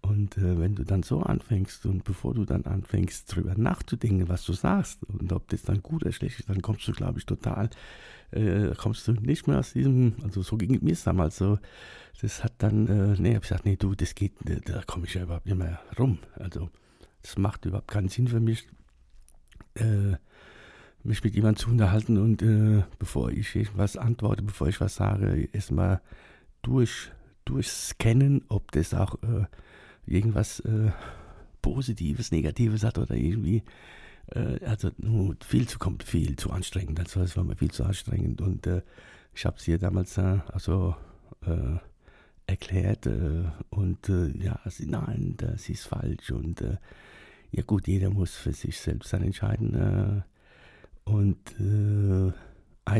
und 0.02 0.36
äh, 0.36 0.58
wenn 0.58 0.74
du 0.74 0.84
dann 0.84 1.04
so 1.04 1.20
anfängst 1.20 1.86
und 1.86 2.02
bevor 2.02 2.34
du 2.34 2.44
dann 2.44 2.64
anfängst, 2.64 3.32
darüber 3.32 3.56
nachzudenken, 3.56 4.28
was 4.28 4.44
du 4.44 4.52
sagst 4.52 5.04
und 5.04 5.32
ob 5.32 5.48
das 5.48 5.62
dann 5.62 5.82
gut 5.82 6.02
oder 6.02 6.12
schlecht 6.12 6.40
ist, 6.40 6.48
dann 6.48 6.60
kommst 6.60 6.86
du, 6.88 6.92
glaube 6.92 7.20
ich, 7.20 7.26
total, 7.26 7.70
äh, 8.32 8.74
kommst 8.76 9.06
du 9.06 9.12
nicht 9.12 9.46
mehr 9.46 9.60
aus 9.60 9.72
diesem, 9.72 10.14
also 10.24 10.42
so 10.42 10.56
ging 10.56 10.74
es 10.74 10.82
mir 10.82 10.96
damals 11.04 11.38
so. 11.38 11.58
Das 12.20 12.42
hat 12.42 12.52
dann, 12.58 12.88
äh, 12.88 13.20
nee, 13.20 13.34
hab 13.34 13.44
ich 13.44 13.48
gesagt, 13.48 13.64
nee, 13.64 13.76
du, 13.76 13.94
das 13.94 14.14
geht, 14.14 14.32
da 14.64 14.82
komme 14.82 15.06
ich 15.06 15.14
ja 15.14 15.22
überhaupt 15.22 15.46
nicht 15.46 15.56
mehr 15.56 15.80
rum. 15.98 16.18
Also, 16.34 16.68
das 17.22 17.38
macht 17.38 17.64
überhaupt 17.64 17.88
keinen 17.88 18.08
Sinn 18.08 18.26
für 18.26 18.40
mich, 18.40 18.68
äh, 19.74 20.16
mich 21.04 21.22
mit 21.22 21.34
jemandem 21.34 21.62
zu 21.62 21.70
unterhalten 21.70 22.16
und 22.18 22.42
äh, 22.42 22.82
bevor 22.98 23.30
ich 23.30 23.54
irgendwas 23.54 23.96
antworte, 23.96 24.42
bevor 24.42 24.68
ich 24.68 24.80
was 24.80 24.96
sage, 24.96 25.48
erstmal 25.52 26.00
durch, 26.62 27.10
durchscannen, 27.44 28.44
ob 28.48 28.72
das 28.72 28.94
auch 28.94 29.14
äh, 29.22 29.46
irgendwas 30.06 30.60
äh, 30.60 30.90
Positives, 31.60 32.32
Negatives 32.32 32.84
hat 32.84 32.98
oder 32.98 33.14
irgendwie. 33.14 33.62
Äh, 34.26 34.64
also 34.64 34.90
nur 34.98 35.36
viel 35.44 35.68
zu 35.68 35.78
kommt, 35.78 36.02
viel 36.02 36.36
zu 36.36 36.50
anstrengend. 36.50 36.98
Also 37.00 37.20
es 37.20 37.36
war 37.36 37.44
mir 37.44 37.56
viel 37.56 37.70
zu 37.70 37.84
anstrengend 37.84 38.40
und 38.40 38.66
äh, 38.66 38.82
ich 39.34 39.46
habe 39.46 39.56
es 39.56 39.66
ihr 39.66 39.78
damals 39.78 40.18
also 40.18 40.94
erklärt 42.46 43.06
äh, 43.06 43.44
und 43.70 44.08
ja, 44.08 44.60
sie, 44.66 44.86
nein, 44.86 45.34
das 45.38 45.68
ist 45.68 45.86
falsch 45.86 46.30
und 46.30 46.62
ja 47.50 47.62
gut, 47.62 47.88
jeder 47.88 48.10
muss 48.10 48.36
für 48.36 48.52
sich 48.52 48.78
selbst 48.78 49.12
dann 49.12 49.24
entscheiden 49.24 50.22
und 51.04 51.38
I 51.58 52.32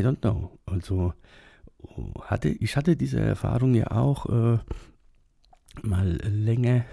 don't 0.01 0.19
know. 0.19 0.59
Also 0.65 1.13
hatte 2.23 2.49
ich 2.49 2.75
hatte 2.75 2.97
diese 2.97 3.21
Erfahrung 3.21 3.75
ja 3.75 3.91
auch 3.91 4.59
mal 5.81 6.17
länger. 6.23 6.85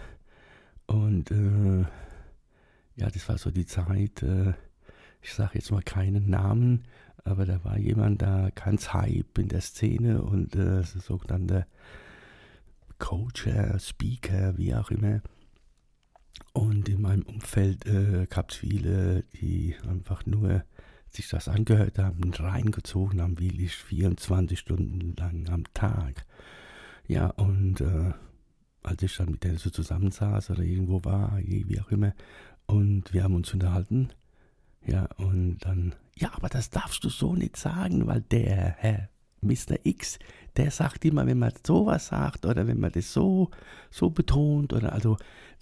Und 0.86 1.30
äh, 1.30 1.84
ja, 2.96 3.10
das 3.10 3.28
war 3.28 3.38
so 3.38 3.50
die 3.50 3.66
Zeit, 3.66 4.22
äh, 4.22 4.54
ich 5.22 5.32
sage 5.32 5.52
jetzt 5.54 5.70
mal 5.70 5.82
keinen 5.82 6.28
Namen, 6.28 6.84
aber 7.24 7.46
da 7.46 7.62
war 7.64 7.78
jemand 7.78 8.22
da 8.22 8.50
ganz 8.54 8.92
hype 8.92 9.38
in 9.38 9.48
der 9.48 9.60
Szene 9.60 10.22
und 10.22 10.56
äh, 10.56 10.82
sogenannte 10.82 11.66
Coach, 12.98 13.48
Speaker, 13.78 14.56
wie 14.58 14.74
auch 14.74 14.90
immer. 14.90 15.22
Und 16.52 16.88
in 16.88 17.02
meinem 17.02 17.22
Umfeld 17.22 17.86
äh, 17.86 18.26
gab 18.28 18.50
es 18.50 18.56
viele, 18.56 19.22
die 19.40 19.76
einfach 19.88 20.26
nur 20.26 20.64
sich 21.08 21.28
das 21.28 21.48
angehört 21.48 21.98
haben, 21.98 22.32
reingezogen 22.32 23.20
haben, 23.20 23.38
wie 23.38 23.64
ich 23.64 23.76
24 23.76 24.58
Stunden 24.58 25.14
lang 25.16 25.48
am 25.48 25.64
Tag. 25.74 26.24
Ja, 27.06 27.28
und 27.30 27.80
äh, 27.80 28.12
als 28.82 29.02
ich 29.02 29.16
dann 29.16 29.32
mit 29.32 29.44
denen 29.44 29.58
so 29.58 29.70
zusammensaß 29.70 30.50
oder 30.50 30.62
irgendwo 30.62 31.04
war, 31.04 31.38
wie 31.38 31.80
auch 31.80 31.90
immer, 31.90 32.14
und 32.66 33.12
wir 33.12 33.24
haben 33.24 33.34
uns 33.34 33.52
unterhalten, 33.52 34.10
ja, 34.86 35.08
und 35.16 35.58
dann, 35.60 35.94
ja, 36.16 36.32
aber 36.34 36.48
das 36.48 36.70
darfst 36.70 37.04
du 37.04 37.08
so 37.08 37.34
nicht 37.34 37.56
sagen, 37.56 38.06
weil 38.06 38.22
der 38.22 38.76
Herr 38.78 39.08
Mr. 39.42 39.78
X, 39.84 40.18
der 40.56 40.70
sagt 40.70 41.04
immer, 41.04 41.26
wenn 41.26 41.38
man 41.38 41.52
sowas 41.66 42.08
sagt 42.08 42.46
oder 42.46 42.66
wenn 42.66 42.80
man 42.80 42.92
das 42.92 43.12
so, 43.12 43.50
so 43.90 44.10
betont 44.10 44.72
oder 44.72 44.92
also, 44.92 45.16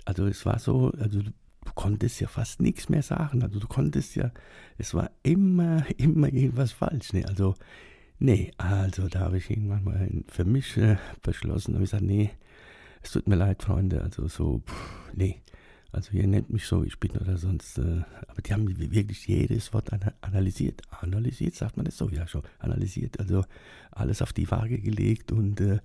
also 0.05 0.27
es 0.27 0.45
war 0.47 0.59
so, 0.59 0.93
also 0.99 1.23
du 1.23 1.33
konntest 1.75 2.21
ja 2.21 2.29
fast 2.29 2.61
nichts 2.61 2.89
mehr 2.89 3.03
sagen. 3.03 3.43
Also 3.43 3.61
du 3.61 3.69
konntest 3.69 4.17
ja, 4.17 4.33
es 4.79 4.95
war 4.95 5.11
immer, 5.23 5.85
immer 5.97 6.33
irgendwas 6.33 6.73
falsch. 6.73 7.13
Ne? 7.13 7.27
Also, 7.27 7.55
nee, 8.19 8.53
also 8.57 9.09
da 9.09 9.21
habe 9.21 9.39
ich 9.39 9.51
irgendwann 9.51 9.85
mal 9.85 10.11
für 10.29 10.45
mich 10.45 10.77
äh, 10.77 10.97
beschlossen, 11.23 11.75
habe 11.75 11.85
ich 11.85 11.91
gesagt, 11.91 12.07
nee, 12.07 12.31
es 13.03 13.13
tut 13.13 13.29
mir 13.29 13.37
leid, 13.37 13.63
Freunde, 13.63 14.03
also 14.03 14.29
so, 14.29 14.63
pff, 14.67 15.13
nee. 15.15 15.43
Also 15.91 16.13
ihr 16.13 16.27
nennt 16.27 16.51
mich 16.51 16.67
so, 16.67 16.85
ich 16.85 17.01
bin 17.01 17.13
oder 17.13 17.39
sonst, 17.39 17.79
äh, 17.79 18.03
aber 18.27 18.43
die 18.43 18.53
haben 18.53 18.79
wirklich 18.79 19.27
jedes 19.27 19.73
Wort 19.73 19.91
analysiert. 20.21 20.83
Analysiert, 20.91 21.55
sagt 21.55 21.79
man 21.79 21.87
das 21.87 21.97
so? 21.97 22.11
Ja, 22.11 22.27
schon. 22.29 22.43
Analysiert, 22.59 23.19
also 23.19 23.45
alles 23.91 24.21
auf 24.21 24.35
die 24.35 24.51
Waage 24.51 24.79
gelegt 24.81 25.33
und 25.33 25.61
äh, 25.61 25.79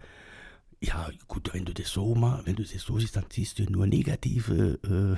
ja, 0.82 1.10
gut, 1.30 1.54
wenn 1.54 1.64
du 1.64 1.74
das 1.74 1.90
so 1.90 2.14
machst, 2.16 2.46
wenn 2.46 2.58
du 2.58 2.64
das 2.64 2.72
so 2.74 3.00
siehst, 3.00 3.16
dann 3.16 3.26
siehst 3.32 3.60
du 3.60 3.64
nur 3.64 3.88
negative 3.88 5.18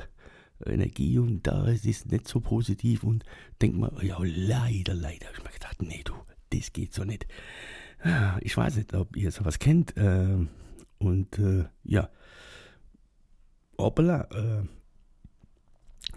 äh, 0.64 0.72
Energie 0.72 1.18
und 1.18 1.48
da 1.48 1.66
ist 1.66 1.86
es 1.86 2.06
nicht 2.06 2.28
so 2.28 2.40
positiv 2.40 3.04
und 3.04 3.26
denk 3.62 3.76
mal, 3.76 3.92
ja, 4.04 4.18
leider, 4.22 4.94
leider. 4.94 5.28
Ich 5.36 5.44
mir 5.44 5.50
gedacht, 5.50 5.82
nee, 5.82 6.02
du, 6.06 6.14
das 6.52 6.72
geht 6.72 6.94
so 6.94 7.04
nicht. 7.04 7.26
Ich 8.42 8.56
weiß 8.56 8.76
nicht, 8.76 8.94
ob 8.94 9.18
ihr 9.18 9.32
sowas 9.32 9.58
kennt. 9.58 9.98
Äh, 9.98 10.38
und 11.00 11.38
äh, 11.40 11.66
ja, 11.84 12.10
hoppala, 13.78 14.28
äh, 14.32 14.66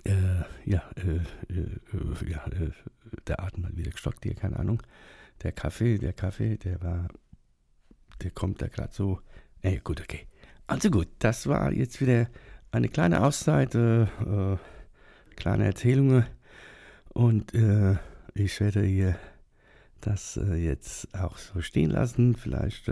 äh, 0.04 0.44
ja, 0.64 0.82
äh, 0.96 1.20
äh, 1.52 2.30
ja 2.30 2.46
äh, 2.46 2.70
der 3.26 3.42
Atem 3.42 3.66
hat 3.66 3.76
wieder 3.76 3.90
gestockt 3.90 4.24
hier, 4.24 4.34
keine 4.34 4.58
Ahnung. 4.58 4.82
Der 5.42 5.52
Kaffee, 5.52 5.98
der 5.98 6.12
Kaffee, 6.12 6.56
der 6.56 6.82
war, 6.82 7.08
der 8.22 8.30
kommt 8.30 8.60
da 8.62 8.68
gerade 8.68 8.92
so. 8.92 9.20
Ey, 9.60 9.80
gut, 9.82 10.00
okay. 10.00 10.26
Also 10.66 10.90
gut, 10.90 11.08
das 11.18 11.46
war 11.46 11.72
jetzt 11.72 12.00
wieder 12.00 12.28
eine 12.70 12.88
kleine 12.88 13.22
Auszeit, 13.22 13.70
kleine 13.70 15.64
Erzählungen 15.64 16.26
und 17.14 17.54
ich 18.34 18.60
werde 18.60 18.82
hier 18.82 19.16
das 20.00 20.38
jetzt 20.56 21.14
auch 21.14 21.38
so 21.38 21.62
stehen 21.62 21.90
lassen. 21.90 22.36
Vielleicht 22.36 22.90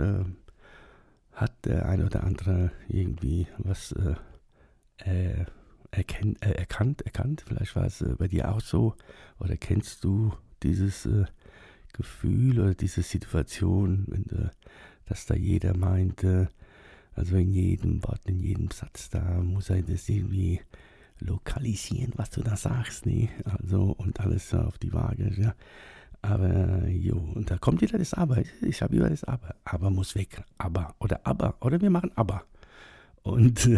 hat 1.37 1.65
der 1.65 1.87
eine 1.87 2.03
oder 2.03 2.23
andere 2.23 2.71
irgendwie 2.89 3.45
was 3.59 3.91
äh, 3.91 5.45
erkennt, 5.91 6.43
äh, 6.43 6.53
erkannt, 6.53 7.03
erkannt. 7.03 7.43
Vielleicht 7.47 7.75
war 7.75 7.85
es 7.85 8.01
äh, 8.01 8.15
bei 8.17 8.27
dir 8.27 8.51
auch 8.51 8.59
so. 8.59 8.95
Oder 9.39 9.55
kennst 9.55 10.03
du 10.03 10.33
dieses 10.63 11.05
äh, 11.05 11.25
Gefühl 11.93 12.59
oder 12.59 12.73
diese 12.73 13.03
Situation, 13.03 14.05
wenn 14.07 14.23
du, 14.23 14.51
dass 15.05 15.27
da 15.27 15.35
jeder 15.35 15.77
meinte, 15.77 16.49
also 17.13 17.35
in 17.37 17.53
jedem 17.53 18.03
Wort, 18.03 18.21
in 18.25 18.39
jedem 18.39 18.71
Satz, 18.71 19.11
da 19.11 19.21
muss 19.43 19.69
er 19.69 19.83
das 19.83 20.09
irgendwie 20.09 20.59
lokalisieren, 21.19 22.13
was 22.15 22.31
du 22.31 22.41
da 22.41 22.57
sagst, 22.57 23.05
ne? 23.05 23.29
Also, 23.43 23.95
und 23.97 24.19
alles 24.19 24.55
auf 24.55 24.79
die 24.79 24.93
Waage, 24.93 25.31
ja. 25.39 25.53
Aber, 26.21 26.87
jo, 26.87 27.15
und 27.35 27.49
da 27.51 27.57
kommt 27.57 27.81
wieder 27.81 27.97
das 27.97 28.13
Aber. 28.13 28.37
Ich 28.61 28.81
habe 28.81 28.95
über 28.95 29.09
das 29.09 29.23
Aber. 29.23 29.55
Aber 29.63 29.89
muss 29.89 30.15
weg. 30.15 30.41
Aber. 30.57 30.95
Oder 30.99 31.21
Aber. 31.23 31.55
Oder 31.61 31.79
wir 31.81 31.89
machen 31.89 32.11
Aber. 32.15 32.43
Und 33.23 33.69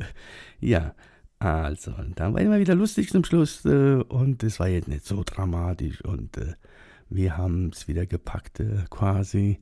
ja, 0.60 0.94
also, 1.38 1.94
dann 2.16 2.34
war 2.34 2.40
immer 2.40 2.58
wieder 2.58 2.74
lustig 2.74 3.10
zum 3.10 3.22
Schluss 3.24 3.64
äh, 3.64 4.02
und 4.08 4.42
es 4.42 4.58
war 4.58 4.68
jetzt 4.68 4.88
nicht 4.88 5.06
so 5.06 5.22
dramatisch 5.24 6.04
und 6.04 6.36
äh, 6.36 6.54
wir 7.10 7.36
haben 7.36 7.68
es 7.68 7.86
wieder 7.86 8.06
gepackt 8.06 8.58
äh, 8.58 8.84
quasi, 8.90 9.60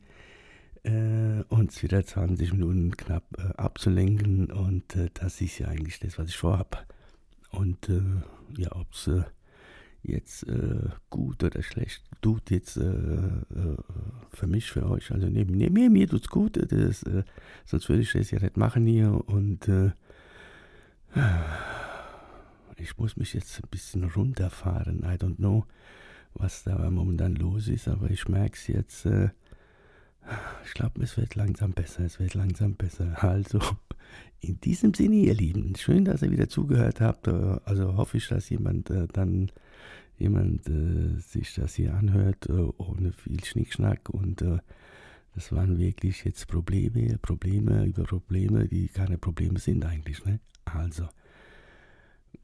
äh, 0.85 1.43
uns 1.49 1.83
wieder 1.83 2.05
20 2.05 2.53
Minuten 2.53 2.97
knapp 2.97 3.25
äh, 3.39 3.55
abzulenken 3.57 4.51
und 4.51 4.97
äh, 4.97 5.11
das 5.13 5.43
ist 5.43 5.59
ja 5.59 5.69
eigentlich 5.69 6.01
das, 6.01 6.19
was 6.19 6.31
ich 6.31 6.37
vorhab. 6.39 6.87
Und 7.51 7.89
ja, 8.59 8.73
ob 8.73 8.93
es 8.93 9.09
jetzt 10.03 10.47
gut 11.11 11.43
oder 11.43 11.63
schlecht 11.63 12.03
tut, 12.21 12.51
jetzt 12.51 12.75
für 12.75 14.47
mich, 14.47 14.71
für 14.71 14.89
euch, 14.89 15.11
also 15.11 15.27
neben, 15.29 15.57
neben 15.57 15.75
mir, 15.75 15.91
mir 15.91 16.09
tut's 16.09 16.29
gut, 16.29 16.57
das, 16.57 17.05
sonst 17.65 17.89
würde 17.89 18.03
ich 18.03 18.13
das 18.13 18.31
ja 18.31 18.39
nicht 18.39 18.57
machen 18.57 18.87
hier 18.87 19.21
und 19.27 19.69
ich 22.79 22.99
muss 22.99 23.17
mich 23.17 23.35
jetzt 23.35 23.63
ein 23.63 23.69
bisschen 23.71 24.05
runterfahren. 24.05 25.01
I 25.01 25.17
don't 25.17 25.37
know, 25.37 25.67
was 26.35 26.65
da 26.65 26.91
momentan 26.91 27.35
los 27.35 27.69
ist, 27.69 27.89
aber 27.89 28.11
ich 28.11 28.29
merke 28.29 28.55
es 28.55 28.67
jetzt. 28.67 29.07
Äh, 29.07 29.31
ich 30.65 30.75
glaube, 30.75 31.03
es 31.03 31.17
wird 31.17 31.35
langsam 31.35 31.73
besser. 31.73 32.05
Es 32.05 32.19
wird 32.19 32.35
langsam 32.35 32.75
besser. 32.75 33.17
Also, 33.23 33.61
in 34.41 34.61
diesem 34.61 34.95
Sinne, 34.95 35.17
ihr 35.17 35.35
Lieben, 35.35 35.75
schön, 35.77 36.05
dass 36.05 36.23
ihr 36.23 36.31
wieder 36.31 36.49
zugehört 36.49 37.01
habt. 37.01 37.29
Äh, 37.29 37.59
also 37.65 37.97
hoffe 37.97 38.19
ich, 38.19 38.29
dass 38.29 38.49
jemand 38.51 38.91
äh, 38.91 39.07
dann 39.13 39.51
jemand 40.19 40.69
äh, 40.69 41.19
sich 41.19 41.55
das 41.55 41.75
hier 41.75 41.95
anhört, 41.95 42.49
äh, 42.49 42.53
ohne 42.79 43.13
viel 43.13 43.43
Schnickschnack 43.45 44.09
und 44.11 44.43
äh, 44.43 44.59
das 45.37 45.53
waren 45.53 45.79
wirklich 45.79 46.25
jetzt 46.25 46.49
Probleme, 46.49 47.19
Probleme 47.19 47.85
über 47.85 48.05
Probleme, 48.05 48.67
die 48.67 48.89
keine 48.89 49.19
Probleme 49.19 49.59
sind 49.59 49.85
eigentlich. 49.85 50.25
Ne? 50.25 50.41
Also, 50.65 51.09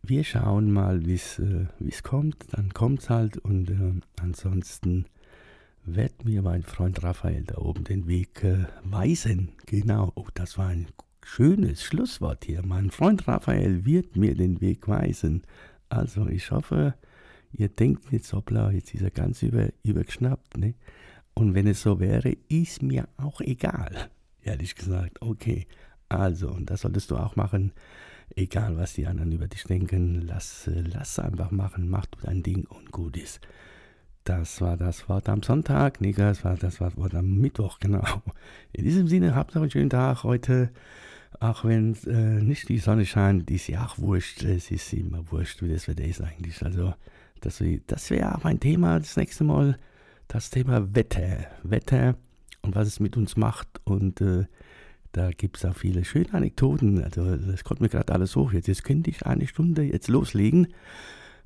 wir 0.02 0.24
schauen 0.24 0.70
mal, 0.70 1.06
wie 1.06 1.14
äh, 1.14 1.66
es 1.88 2.02
kommt. 2.02 2.36
Dann 2.50 2.74
kommt 2.74 3.00
es 3.00 3.10
halt 3.10 3.38
und 3.38 3.70
äh, 3.70 3.94
ansonsten 4.20 5.06
wird 5.84 6.24
mir 6.26 6.42
mein 6.42 6.62
Freund 6.64 7.02
Raphael 7.02 7.44
da 7.44 7.56
oben 7.58 7.84
den 7.84 8.06
Weg 8.06 8.44
äh, 8.44 8.66
weisen. 8.84 9.52
Genau, 9.64 10.12
oh, 10.14 10.26
das 10.34 10.58
war 10.58 10.68
ein 10.68 10.88
schönes 11.24 11.82
Schlusswort 11.82 12.44
hier. 12.44 12.62
Mein 12.64 12.90
Freund 12.90 13.26
Raphael 13.26 13.86
wird 13.86 14.16
mir 14.16 14.34
den 14.34 14.60
Weg 14.60 14.86
weisen. 14.86 15.44
Also, 15.88 16.28
ich 16.28 16.50
hoffe, 16.50 16.94
ihr 17.52 17.68
denkt 17.68 18.10
jetzt, 18.10 18.32
hoppla, 18.32 18.70
jetzt 18.70 18.94
ist 18.94 19.02
er 19.02 19.10
ganz 19.10 19.42
über, 19.42 19.68
übergeschnappt. 19.82 20.58
Ne? 20.58 20.74
Und 21.34 21.54
wenn 21.54 21.66
es 21.66 21.82
so 21.82 22.00
wäre, 22.00 22.36
ist 22.48 22.82
mir 22.82 23.08
auch 23.16 23.40
egal. 23.40 24.10
Ehrlich 24.42 24.74
gesagt, 24.74 25.22
okay. 25.22 25.66
Also, 26.08 26.50
und 26.50 26.70
das 26.70 26.82
solltest 26.82 27.10
du 27.10 27.16
auch 27.16 27.36
machen. 27.36 27.72
Egal, 28.34 28.76
was 28.76 28.94
die 28.94 29.06
anderen 29.06 29.32
über 29.32 29.46
dich 29.46 29.64
denken, 29.64 30.22
lass, 30.22 30.68
lass 30.72 31.18
einfach 31.18 31.50
machen, 31.50 31.88
mach 31.88 32.06
du 32.06 32.18
dein 32.22 32.42
Ding 32.42 32.64
und 32.64 32.90
gut 32.90 33.16
ist. 33.16 33.40
Das 34.24 34.60
war 34.60 34.76
das 34.76 35.08
Wort 35.08 35.28
am 35.28 35.42
Sonntag, 35.42 36.00
nee, 36.00 36.12
das 36.12 36.44
war 36.44 36.56
das 36.56 36.80
Wort 36.80 37.14
am 37.14 37.38
Mittwoch, 37.38 37.78
genau. 37.80 38.04
In 38.72 38.84
diesem 38.84 39.08
Sinne, 39.08 39.34
habt 39.34 39.54
noch 39.54 39.62
einen 39.62 39.70
schönen 39.70 39.90
Tag 39.90 40.22
heute. 40.22 40.70
Auch 41.40 41.64
wenn 41.64 41.96
äh, 42.06 42.42
nicht 42.42 42.68
die 42.68 42.78
Sonne 42.78 43.04
scheint, 43.04 43.50
ist 43.50 43.66
ja 43.68 43.84
auch 43.84 43.98
wurscht. 43.98 44.44
Es 44.44 44.70
ist 44.70 44.92
immer 44.92 45.30
wurscht, 45.32 45.62
wie 45.62 45.68
das 45.70 45.88
Wetter 45.88 46.04
ist 46.04 46.20
eigentlich. 46.20 46.62
Also, 46.62 46.94
das, 47.42 47.62
das 47.86 48.10
wäre 48.10 48.34
auch 48.34 48.44
mein 48.44 48.60
Thema 48.60 48.98
das 48.98 49.16
nächste 49.16 49.44
Mal. 49.44 49.76
Das 50.28 50.50
Thema 50.50 50.94
Wetter. 50.94 51.46
Wetter 51.62 52.16
und 52.62 52.74
was 52.74 52.88
es 52.88 53.00
mit 53.00 53.16
uns 53.16 53.36
macht. 53.36 53.68
Und 53.84 54.20
äh, 54.20 54.46
da 55.10 55.30
gibt 55.30 55.58
es 55.58 55.64
auch 55.64 55.76
viele 55.76 56.04
schöne 56.04 56.32
Anekdoten. 56.32 57.02
Also 57.02 57.36
das 57.36 57.64
kommt 57.64 57.80
mir 57.80 57.88
gerade 57.88 58.12
alles 58.12 58.34
hoch. 58.36 58.52
Jetzt, 58.52 58.68
jetzt 58.68 58.84
könnte 58.84 59.10
ich 59.10 59.26
eine 59.26 59.46
Stunde 59.46 59.82
jetzt 59.82 60.08
loslegen. 60.08 60.68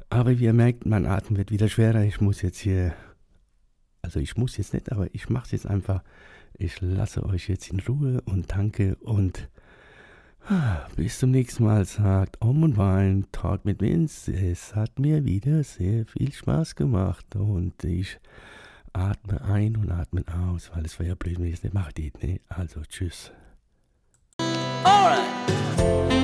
Aber 0.08 0.38
wie 0.38 0.44
ihr 0.44 0.52
merkt, 0.52 0.86
mein 0.86 1.06
Atem 1.06 1.36
wird 1.36 1.50
wieder 1.50 1.68
schwerer. 1.68 2.04
Ich 2.04 2.20
muss 2.20 2.42
jetzt 2.42 2.58
hier, 2.58 2.94
also 4.02 4.20
ich 4.20 4.36
muss 4.36 4.56
jetzt 4.56 4.72
nicht, 4.72 4.92
aber 4.92 5.12
ich 5.12 5.28
mache 5.28 5.46
es 5.46 5.52
jetzt 5.52 5.66
einfach. 5.66 6.02
Ich 6.58 6.80
lasse 6.80 7.24
euch 7.24 7.48
jetzt 7.48 7.70
in 7.70 7.80
Ruhe 7.80 8.20
und 8.24 8.52
danke 8.52 8.96
und 8.96 9.48
bis 10.96 11.18
zum 11.18 11.30
nächsten 11.30 11.64
Mal, 11.64 11.84
sagt 11.84 12.40
Om 12.40 12.62
und 12.62 12.76
Wein, 12.76 13.26
Talk 13.32 13.64
mit 13.64 13.80
Vince. 13.80 14.32
Es 14.32 14.74
hat 14.74 14.98
mir 14.98 15.24
wieder 15.24 15.64
sehr 15.64 16.06
viel 16.06 16.32
Spaß 16.32 16.76
gemacht 16.76 17.34
und 17.34 17.82
ich 17.84 18.18
atme 18.92 19.42
ein 19.42 19.76
und 19.76 19.90
atme 19.90 20.24
aus, 20.52 20.70
weil 20.74 20.84
es 20.84 20.98
wäre 20.98 21.10
ja 21.10 21.14
blöd, 21.14 21.38
wenn 21.38 21.46
ich 21.46 21.54
es 21.54 21.62
nicht 21.62 21.74
mache. 21.74 21.90
Also 22.48 22.82
tschüss. 22.82 23.32
All 24.84 25.08
right. 25.08 26.15